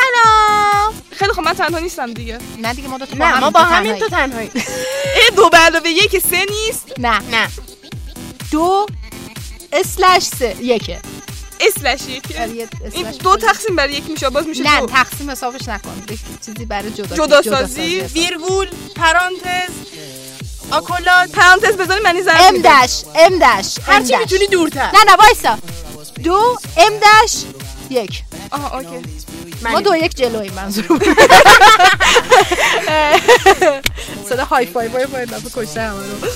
[0.00, 0.94] سلام.
[1.10, 2.38] خیلی خب من تنها نیستم دیگه.
[2.58, 3.98] نه دیگه ما دو با نه هم ما با همین.
[3.98, 4.50] تو تنهایی.
[4.54, 6.92] ای دو به علاوه یک سه نیست.
[6.98, 7.18] نه.
[7.30, 7.48] نه.
[8.52, 8.86] دو
[9.72, 11.00] اسلش سه یکه.
[11.60, 12.48] اسلش یکه.
[12.48, 13.36] یه این دو.
[13.36, 14.86] تقسیم بر یک میشه باز میشه نه دو.
[14.86, 16.02] تقسیم حسابش نکن.
[16.10, 18.00] یک چیزی برای جدا جدا سازی.
[18.00, 19.70] ویرگول پرانتز.
[20.70, 21.30] آکولات.
[21.32, 22.56] پرانتز بذاری معنی ضرب ام.
[22.62, 24.16] دش ام دش هرچی.
[24.16, 24.90] می‌تونی دورتر.
[24.94, 25.58] نه نه وایسا.
[26.24, 27.34] دو ام دش
[27.90, 28.22] یک.
[28.50, 29.02] آها اوکی.
[29.62, 30.98] ما دو یک جلوی منظور
[34.28, 36.28] صدا های فای وای وای دفعه کشته همه رو.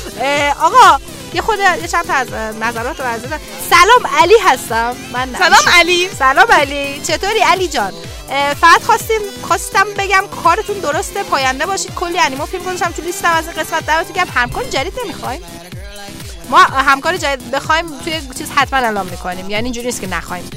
[0.65, 0.99] آقا
[1.35, 2.29] یه خود یه چند تا از
[2.61, 3.41] نظرات رو عزیزم.
[3.71, 4.97] سلام علی هستم.
[5.13, 5.29] من.
[5.39, 6.11] سلام علی.
[6.19, 7.01] سلام علی.
[7.07, 7.93] چطوری؟ علی جان.
[8.61, 13.49] فقط خواستیم خواستم بگم کارتون درسته پاینده باشید کلی انیمو فیلم گذاشتم تو لیستم از
[13.49, 15.41] این قسمت دعوتتون گرم همکار جدید نمی‌خوایم.
[16.51, 19.51] ما همکار جدید بخوایم توی چیز حتما اعلام می‌کنیم.
[19.51, 20.51] یعنی اینجوری نیست که نخوایم.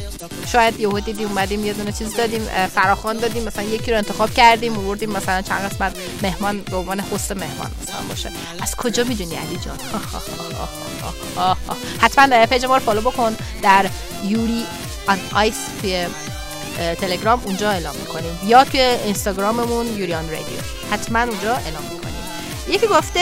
[0.51, 4.77] شاید یهو دیدی اومدیم یه دونه چیز دادیم فراخوان دادیم مثلا یکی رو انتخاب کردیم
[4.77, 8.31] آوردیم مثلا چند قسمت مهمان به عنوان هست مهمان مثلا باشه.
[8.61, 9.77] از کجا می‌دونی علی جان؟
[12.01, 13.37] حتما پیج ما رو follow بکن.
[13.61, 13.85] در
[14.23, 14.65] Yuri
[15.07, 16.07] on Ice توی
[17.01, 18.39] تلگرام اونجا اعلام می‌کنیم.
[18.45, 20.59] یا توی اینستاگراممون یوریان رادیو.
[20.91, 22.15] حتما اونجا اعلام می‌کنیم.
[22.67, 23.19] یکی گفته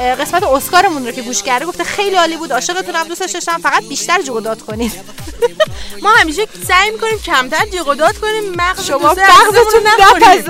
[0.00, 4.22] قسمت اسکارمون رو که گوش کرده گفته خیلی عالی بود عاشقتونم دوستش داشتم فقط بیشتر
[4.22, 4.92] جیغ داد کنید.
[6.02, 9.82] ما همیشه سعی می‌کنیم کمتر جیغ داد کنیم مغز شما دوست مغزتون.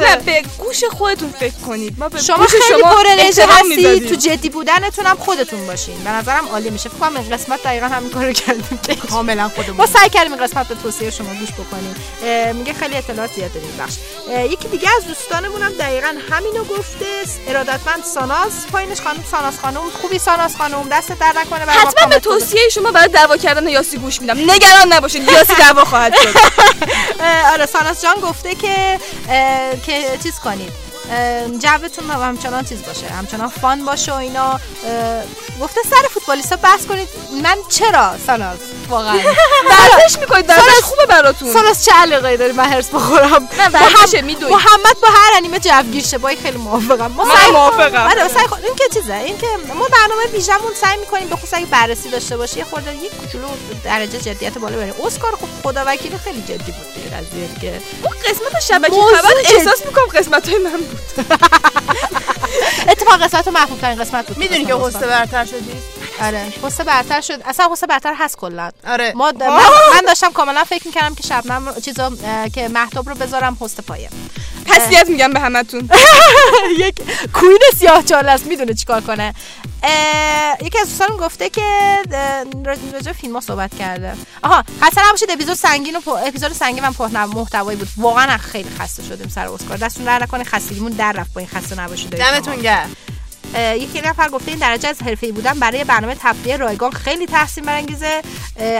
[0.00, 1.94] نه به گوش خودتون فکر کنید.
[1.98, 4.08] ما به شما خیلی شما پر انرژی هستید.
[4.08, 6.04] تو جدی بودنتون هم خودتون باشین.
[6.04, 6.88] به نظرم عالی میشه.
[6.88, 8.80] فکر کنم این قسمت دقیقا همین کارو کردیم.
[9.10, 9.76] کاملا خودمون.
[9.76, 11.94] ما سعی کردیم این قسمت به توصیه شما گوش بکنیم.
[12.56, 13.76] میگه خیلی اطلاعات زیاد داریم.
[13.78, 13.94] بخش.
[14.52, 17.06] یکی دیگه از دوستانمون هم دقیقا همینو گفته
[17.48, 18.66] ارادتمند ساناز.
[18.72, 22.18] پایینش خانم ساناز خانم خوبی ساناز خانم دست در نکنه برای ما حتما به.
[22.18, 24.38] توصیه شما برای دعوا کردن یاسی گوش میدم.
[24.50, 26.38] نگران نباشید یاسی دعوا خواهد شد.
[27.52, 28.98] آره ساناز جان گفته که
[29.86, 30.89] که چیز کنید.
[31.58, 34.60] جوتون هم همچنان چیز باشه همچنان فان باشه و اینا.
[35.60, 37.08] گفته سر فوتبالیستا بحث کنید.
[37.42, 38.58] من چرا ساناز؟
[38.88, 39.14] واقعا.
[39.70, 41.52] ورزش می‌کنید ساناز- خوبه براتون.
[41.52, 46.04] ساناز چه علاقه داری من هرس بخورم؟ نه ورزشه میدوید محمد با هر انیمه جوگیر
[46.04, 47.06] شه با خیلی موافقم.
[47.06, 48.06] ما من سعی- موافقم.
[48.10, 51.66] آره سعی این که چیزه این که ما برنامه ویژمون سعی می‌کنیم به خصوص اگه
[51.66, 53.48] بررسی داشته باشه یه خورده یک کوچولو
[53.84, 57.80] درجه جدیت بالا بریم اسکار خب خدا وکیلی خیلی جدی بود دیگه قضیه دیگه.
[58.02, 59.30] اون قسمت شبکه خبر.
[59.44, 60.99] احساس می‌کنم قسمت های من بود.
[62.90, 65.72] اتفاق قسمت محبوب ترین قسمت بود می‌دونی که حسه برتر شدی؟
[66.22, 67.40] آره حسه برتر شد.
[67.44, 68.70] اصلا حسه برتر هست کلا.
[68.88, 69.12] آره.
[69.16, 69.32] ما
[69.94, 72.12] من, داشتم کاملا فکر می‌کردم که شبنم رو- چیزا
[72.54, 74.08] که محتاب رو بذارم هست پایه.
[74.66, 75.90] تسلیت میگم به همتون.
[76.86, 76.94] یک
[77.32, 79.34] کوین سیاه چال است می‌دونه چیکار کنه.
[80.62, 81.96] یکی از دوستان گفته که
[82.64, 84.14] راجع به فیلم ها صحبت کرده.
[84.42, 87.88] آها خسته نباشید اپیزود سنگین و اپیزود سنگین و پر محتوایی بود.
[87.96, 91.80] واقعا خیلی خسته شدیم سر اسکار دستون در نکنه خستگیمون در رفت با این خسته
[91.80, 92.10] نباشید.
[92.10, 92.96] دمتون گرم.
[93.54, 98.22] یکی نفر گفته این درجه از حرفه‌ای بودن برای برنامه تفریح رایگان خیلی تحسین برانگیزه.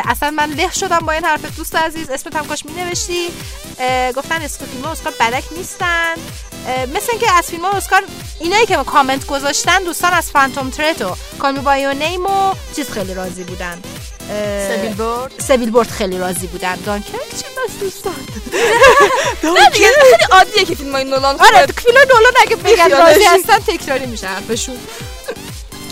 [0.09, 1.57] اصلا من له شدم با این حرف.
[1.57, 3.29] دوست عزیز اسمت هم کاش مینوشتی؟
[4.17, 6.15] گفتن اسکو فیلم اسکار بدک نیستن.
[6.95, 8.03] مثل اینکه از فیلم اسکار
[8.41, 12.55] اینایی که کامنت گذاشتن دوستان از Phantom Thread و Call Me by Your Name و
[12.77, 13.83] چیز خیلی راضی بودن.
[14.69, 16.77] سه بیلبورد سه بیلبورد خیلی راضی بودن.
[16.87, 18.15] دانکرک چی بس دوستان
[19.43, 21.67] نه دیگه خیلی عادیه که فیلم های نولان آره.
[21.67, 22.91] فیلم نولان اگه بگن.
[22.91, 24.77] راضی هستن تکراری میشه حرفشون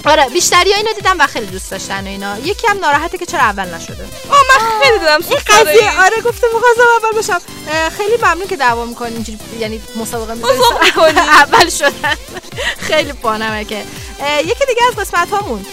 [0.05, 2.39] آره بیشتری اینو دیدم و خیلی دوست داشتن و اینا.
[2.39, 4.05] یکی هم ناراحته که چرا اول نشده.
[4.31, 7.41] آه من خیلی دادم این قضیه آره گفته می‌خواستم اول باشم
[7.97, 11.19] خیلی ممنون که دعوا می‌کنین اینجوری یعنی مسابقه می‌کنین.
[11.19, 12.15] اول شدن.
[12.79, 13.83] خیلی بانمکه
[14.21, 15.67] اه، یکی دیگه از قسمت هامون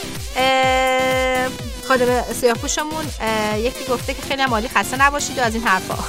[1.88, 5.64] خادم سیاه پوشمون اه، یکی گفته که خیلی هم عالی خسته نباشید و از این
[5.64, 5.96] حرفا.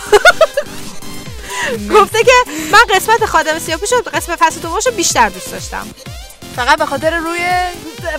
[1.94, 2.32] گفته که
[2.72, 5.86] من قسمت خادم سیاه پوش رو قسمت فصل دومش بیشتر دوست داشتم.
[6.56, 7.40] فقط به خاطر روی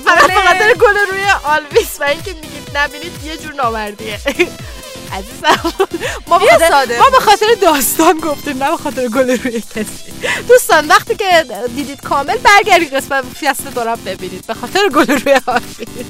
[0.06, 4.20] فقط به خاطر گل روی آلویس و اینکه میگید نبینید یه جور نامردیه.
[5.14, 5.74] عزیزم.
[6.28, 10.14] ما به خاطر, ما به خاطر داستان گفتیم نه به خاطر گل روی کسی.
[10.48, 11.46] دوستان وقتی که
[11.76, 14.48] دیدید کامل برگردید قسمت فصل دورم ببینید.
[14.48, 16.08] به خاطر گل روی آلویس.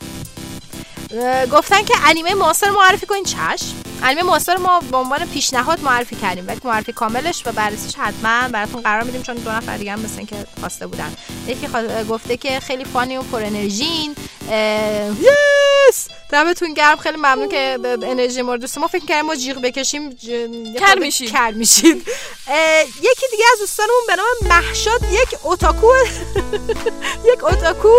[1.52, 3.76] گفتن که انیمه معاصر معرفی کنین چشم.
[4.04, 6.48] انیمه معاصر ما به عنوان پیشنهاد معرفی کردیم.
[6.48, 10.26] ولی معرفی کاملش و بررسیش حتما براتون قرار میدیم چون دو نفر دیگه هم مثل
[10.26, 11.14] که خواسته بودن.
[11.48, 11.68] یکی
[12.10, 14.16] گفته که خیلی فانی و پر انرژین
[15.22, 16.08] یس!
[16.32, 16.98] دمتون گرم.
[16.98, 20.16] خیلی ممنون که به انرژی ما رو دوست ما فکر کردیم ما جیغ بکشیم
[20.80, 21.32] کر میشید.
[21.32, 21.98] کر میشید
[22.98, 25.92] یکی دیگه از دوستانمون به نام محشاد یک اوتاکو
[27.34, 27.90] یک اوتاکو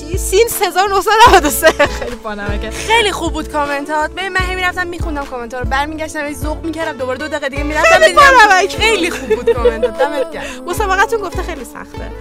[0.00, 2.70] چی؟ سین 1993 خیلی بانمکه.
[2.70, 4.10] خیلی خوب بود کامنتات.
[4.10, 7.48] ببین من همین رفتم میخوندم کامنت ها رو برمیگشتم یه ذوق می‌کردم دوباره دو دقیقه
[7.48, 9.98] دیگه می‌رفتم خیلی خیلی خوب بود کامنتات.
[9.98, 10.64] دمت گرم.
[10.66, 12.12] مسابقتون گفته خیلی سخته.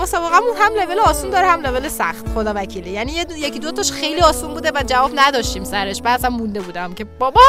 [0.00, 4.20] مسابقمون هم لول آسون داره هم لول سخت خدا وکیله یعنی یکی دو تاش خیلی
[4.20, 6.02] آسون بوده و جواب نداشتیم سرش.
[6.02, 7.40] بعد اصلا مونده بودم که بابا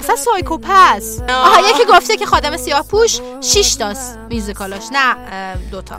[0.00, 1.20] مثلا سایکوپس.
[1.28, 4.82] آها یکی گفته که خادم سیاه پوش 6 تاست میوزیکالاش.
[4.92, 5.16] نه
[5.70, 5.96] دوتا.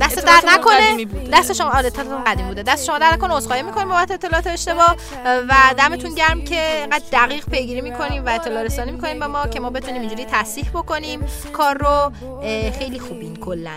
[0.00, 1.28] دست در اطلاعاتمون نکنه.
[1.32, 2.62] دست شما آره اطلاعاتتون قدیم بوده.
[2.62, 4.96] دست شما در نکنه عذرخواهی می‌کنیم بابت اطلاعات اشتباه.
[5.24, 9.60] و دمتون گرم که اینقدر دقیق پیگیری می‌کنیم و اطلاع رسانی می‌کنیم به ما که
[9.60, 11.26] ما بتونیم اینجوری تصحیح بکنیم.
[11.52, 12.12] کار رو
[12.78, 13.70] خیلی خوبین کلا.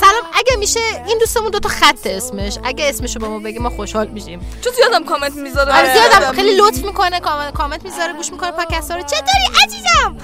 [0.00, 3.70] سلام اگه میشه این دوستمون دو تا خط اسمش اگه اسمشو به ما بگه ما
[3.70, 4.40] خوشحال میشیم.
[4.64, 5.72] چون زیادم کامنت می‌ذاره.
[5.72, 6.32] آره زیادم.
[6.32, 9.02] خیلی لطف می‌کنه کامنت, کامنت می‌ذاره گوش می‌کنه پادکست ها رو.
[9.02, 10.16] چطوری عزیزم؟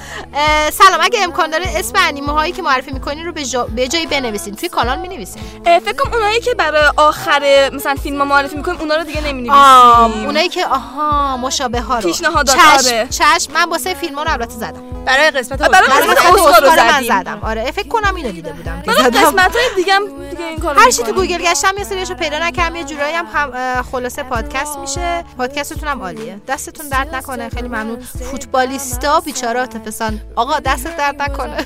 [0.72, 3.64] سلام اگه امکان داره اسم انیمه هایی که معرفی می‌کنین رو به, جا...
[3.64, 4.54] به جایی بنویسین.
[4.54, 5.42] توی کانال می‌نویسین.
[5.64, 10.26] فکر کنم اونایی که برای آخر مثلا فیلم معرفی می‌کنیم اونا رو دیگه نمی‌نویسیم.
[10.26, 12.08] اونایی که آها مشابه ها رو.
[12.08, 13.06] پیشنهادات، چشم آره.
[13.10, 14.82] چشم من واسه فیلم ها رو البته زدم.
[15.04, 17.20] برای قسمت برای برای قسمت رو من زدیم.
[17.20, 17.38] زدم.
[17.42, 19.20] آره فکر کنم اینو دیده بودم که برای زدم.
[19.20, 21.12] قسمت های دیگه هم دیگه این کارو هر چی تو.
[21.12, 25.24] گوگل گشتم یه سریشو پیدا نکردم یه جورایی هم, خلاصه پادکست میشه.
[25.38, 26.40] پادکستتون هم عالیه.
[26.48, 27.48] دستتون درد نکنه.
[27.48, 28.00] خیلی ممنون.
[28.30, 31.56] فوتبالیستا بیچارات پسان آقا دستت درد نکنه.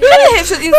[0.00, 0.74] خیلی حیف شد این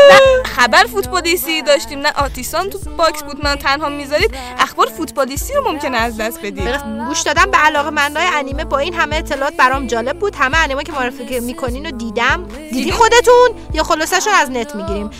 [0.56, 0.84] خبر
[1.30, 1.98] فوتبالیستی داشتیم.
[1.98, 3.44] نه آتیسان تو باکس بود.
[3.44, 6.68] من تنها می‌ذارید اخبار فوتبالیستی رو ممکنه از دست بدید.
[7.08, 10.34] گوش دادم به علاقه مندای انیمه با این همه اطلاعات برام جالب بود.
[10.34, 12.44] همه انیمه که معرفی می‌کنین رو دیدم.
[12.72, 15.10] دیدی خودتون یا خلاصشون از نت می‌گیریم.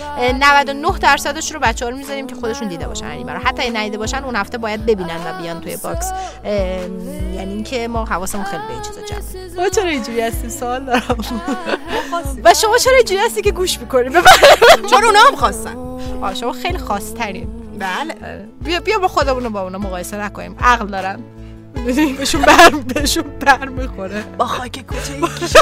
[0.40, 3.38] 99 درصدش رو بچه‌ها رو می‌ذاریم که خودشون دیده باشن انیمه رو.
[3.38, 6.12] حتی اگه ندیده باشن اون هفته باید ببینن و بیان توی باکس.
[6.44, 9.20] یعنی اینکه ما حواسمون خیلی به این چیزا جمع
[9.62, 11.16] ما چرا اینجوری هستیم؟ سوال دارم.
[12.44, 14.12] و شما چرا اینجوری هستی که گوش می‌کنیم
[14.90, 17.48] چون اونا هم خواستن؟ آه شما خیلی خاص ترین
[17.78, 18.14] بله.
[18.64, 20.56] بیا بیا با خودمون با اونا مقایسه نکنیم.
[20.60, 21.20] عقل دارن.
[22.18, 24.22] بهشون بر بهشون بر می‌خوره.
[24.38, 25.58] با خاک کوچه یکی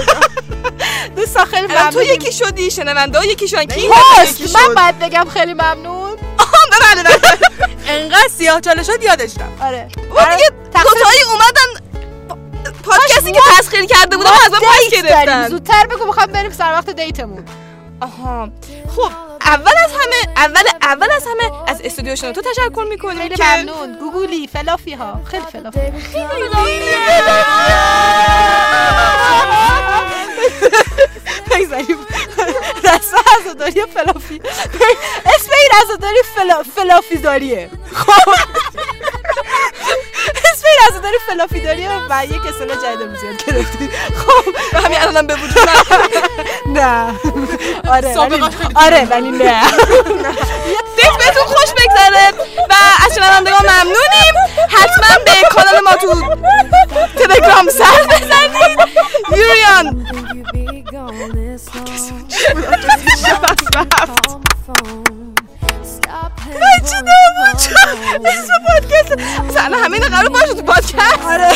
[1.17, 2.03] دوستا خیلی الان تو.
[2.03, 3.65] یکی شدی شنونده یکی شدن.
[3.65, 3.89] کی
[4.55, 6.11] من باید بگم خیلی ممنون.
[6.71, 7.19] بله بله
[7.89, 9.63] انقدر سیاه چاله شد یادش رفت.
[9.63, 9.89] آره.
[10.11, 11.89] و دیگه دوتایی اومدن
[12.83, 14.91] پادکستی که تسخیر کرده بودم از من پاس.
[15.03, 15.49] گرفتن.
[15.49, 17.45] زودتر بگو می‌خوام بریم سر وقت دیتمون.
[18.01, 18.49] آها.
[18.97, 23.45] خب اول از همه اول اول از همه از استودیو شنوتو تشکر می‌کنیم خیلی که
[23.45, 23.99] ممنون.
[23.99, 25.81] گوگولی فلافی ها خیلی فلافی.
[31.51, 31.99] بگذاریم
[32.85, 34.41] رسم عزاداری فلافی.
[35.27, 36.63] اسم این عزاداری فلا...
[36.77, 38.33] فلافی داریه خب.
[40.79, 44.77] این عزاداری فلافی داریه و یک اصطلاح جدید امروز یاد گرفتیم خب.
[44.85, 45.59] همین الانم به وجود
[46.77, 47.15] نه.
[47.89, 48.15] آره
[48.75, 49.63] آره ولی نه.
[50.99, 52.33] دک بهتون خوش بگذره
[52.71, 52.75] و
[53.07, 54.35] از شنوندگان ممنونیم.
[54.69, 56.37] حتما به کانال ما تو
[57.25, 58.79] تلگرام سر بزنید.
[59.37, 60.07] یوریان.
[66.13, 69.13] من چه نبود اسم پادکست
[69.49, 71.49] مثلا همه اینا قرار باشه تو پادکست آره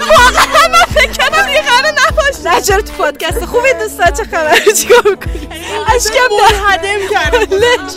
[0.00, 4.54] واقعا من فکر کردم یه قرار نباشه نه چرا تو پادکست خوبی دوستان چه خبر
[4.76, 5.48] چیکار می‌کنی
[5.94, 7.46] اشکم منهدم کرده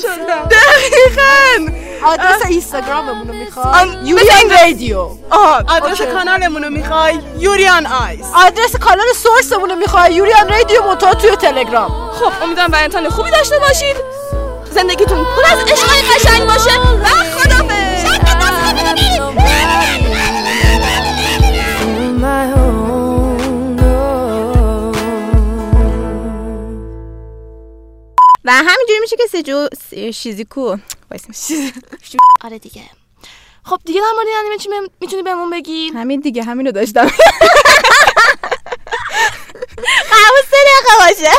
[0.02, 1.74] شدم دقیقا
[2.06, 5.10] آدرس اینستاگراممون رو می‌خواد آن- یوریان رادیو
[5.68, 6.12] آدرس اوکی.
[6.14, 12.12] کانالمون رو می‌خوای یوریان آیس آدرس کانال سورسمون رو می‌خواد یوریان رادیو منتها توی تلگرام
[12.12, 13.96] خب امیدوارم ولنتاین خوبی داشته باشید
[14.74, 16.80] زندگیتون پر از عشقای قشنگ باشه.
[22.22, 22.84] و own
[28.46, 29.68] و همینجوری میشه که سجو
[30.14, 30.76] شیزیکو.
[32.46, 32.82] آره دیگه.
[33.66, 34.70] خب دیگه در مورد انیمه چی
[35.02, 37.08] می‌تونی بهمون بگی؟ همین دیگه همینو داشتم.
[40.12, 41.32] قبول سه دقیقه باشه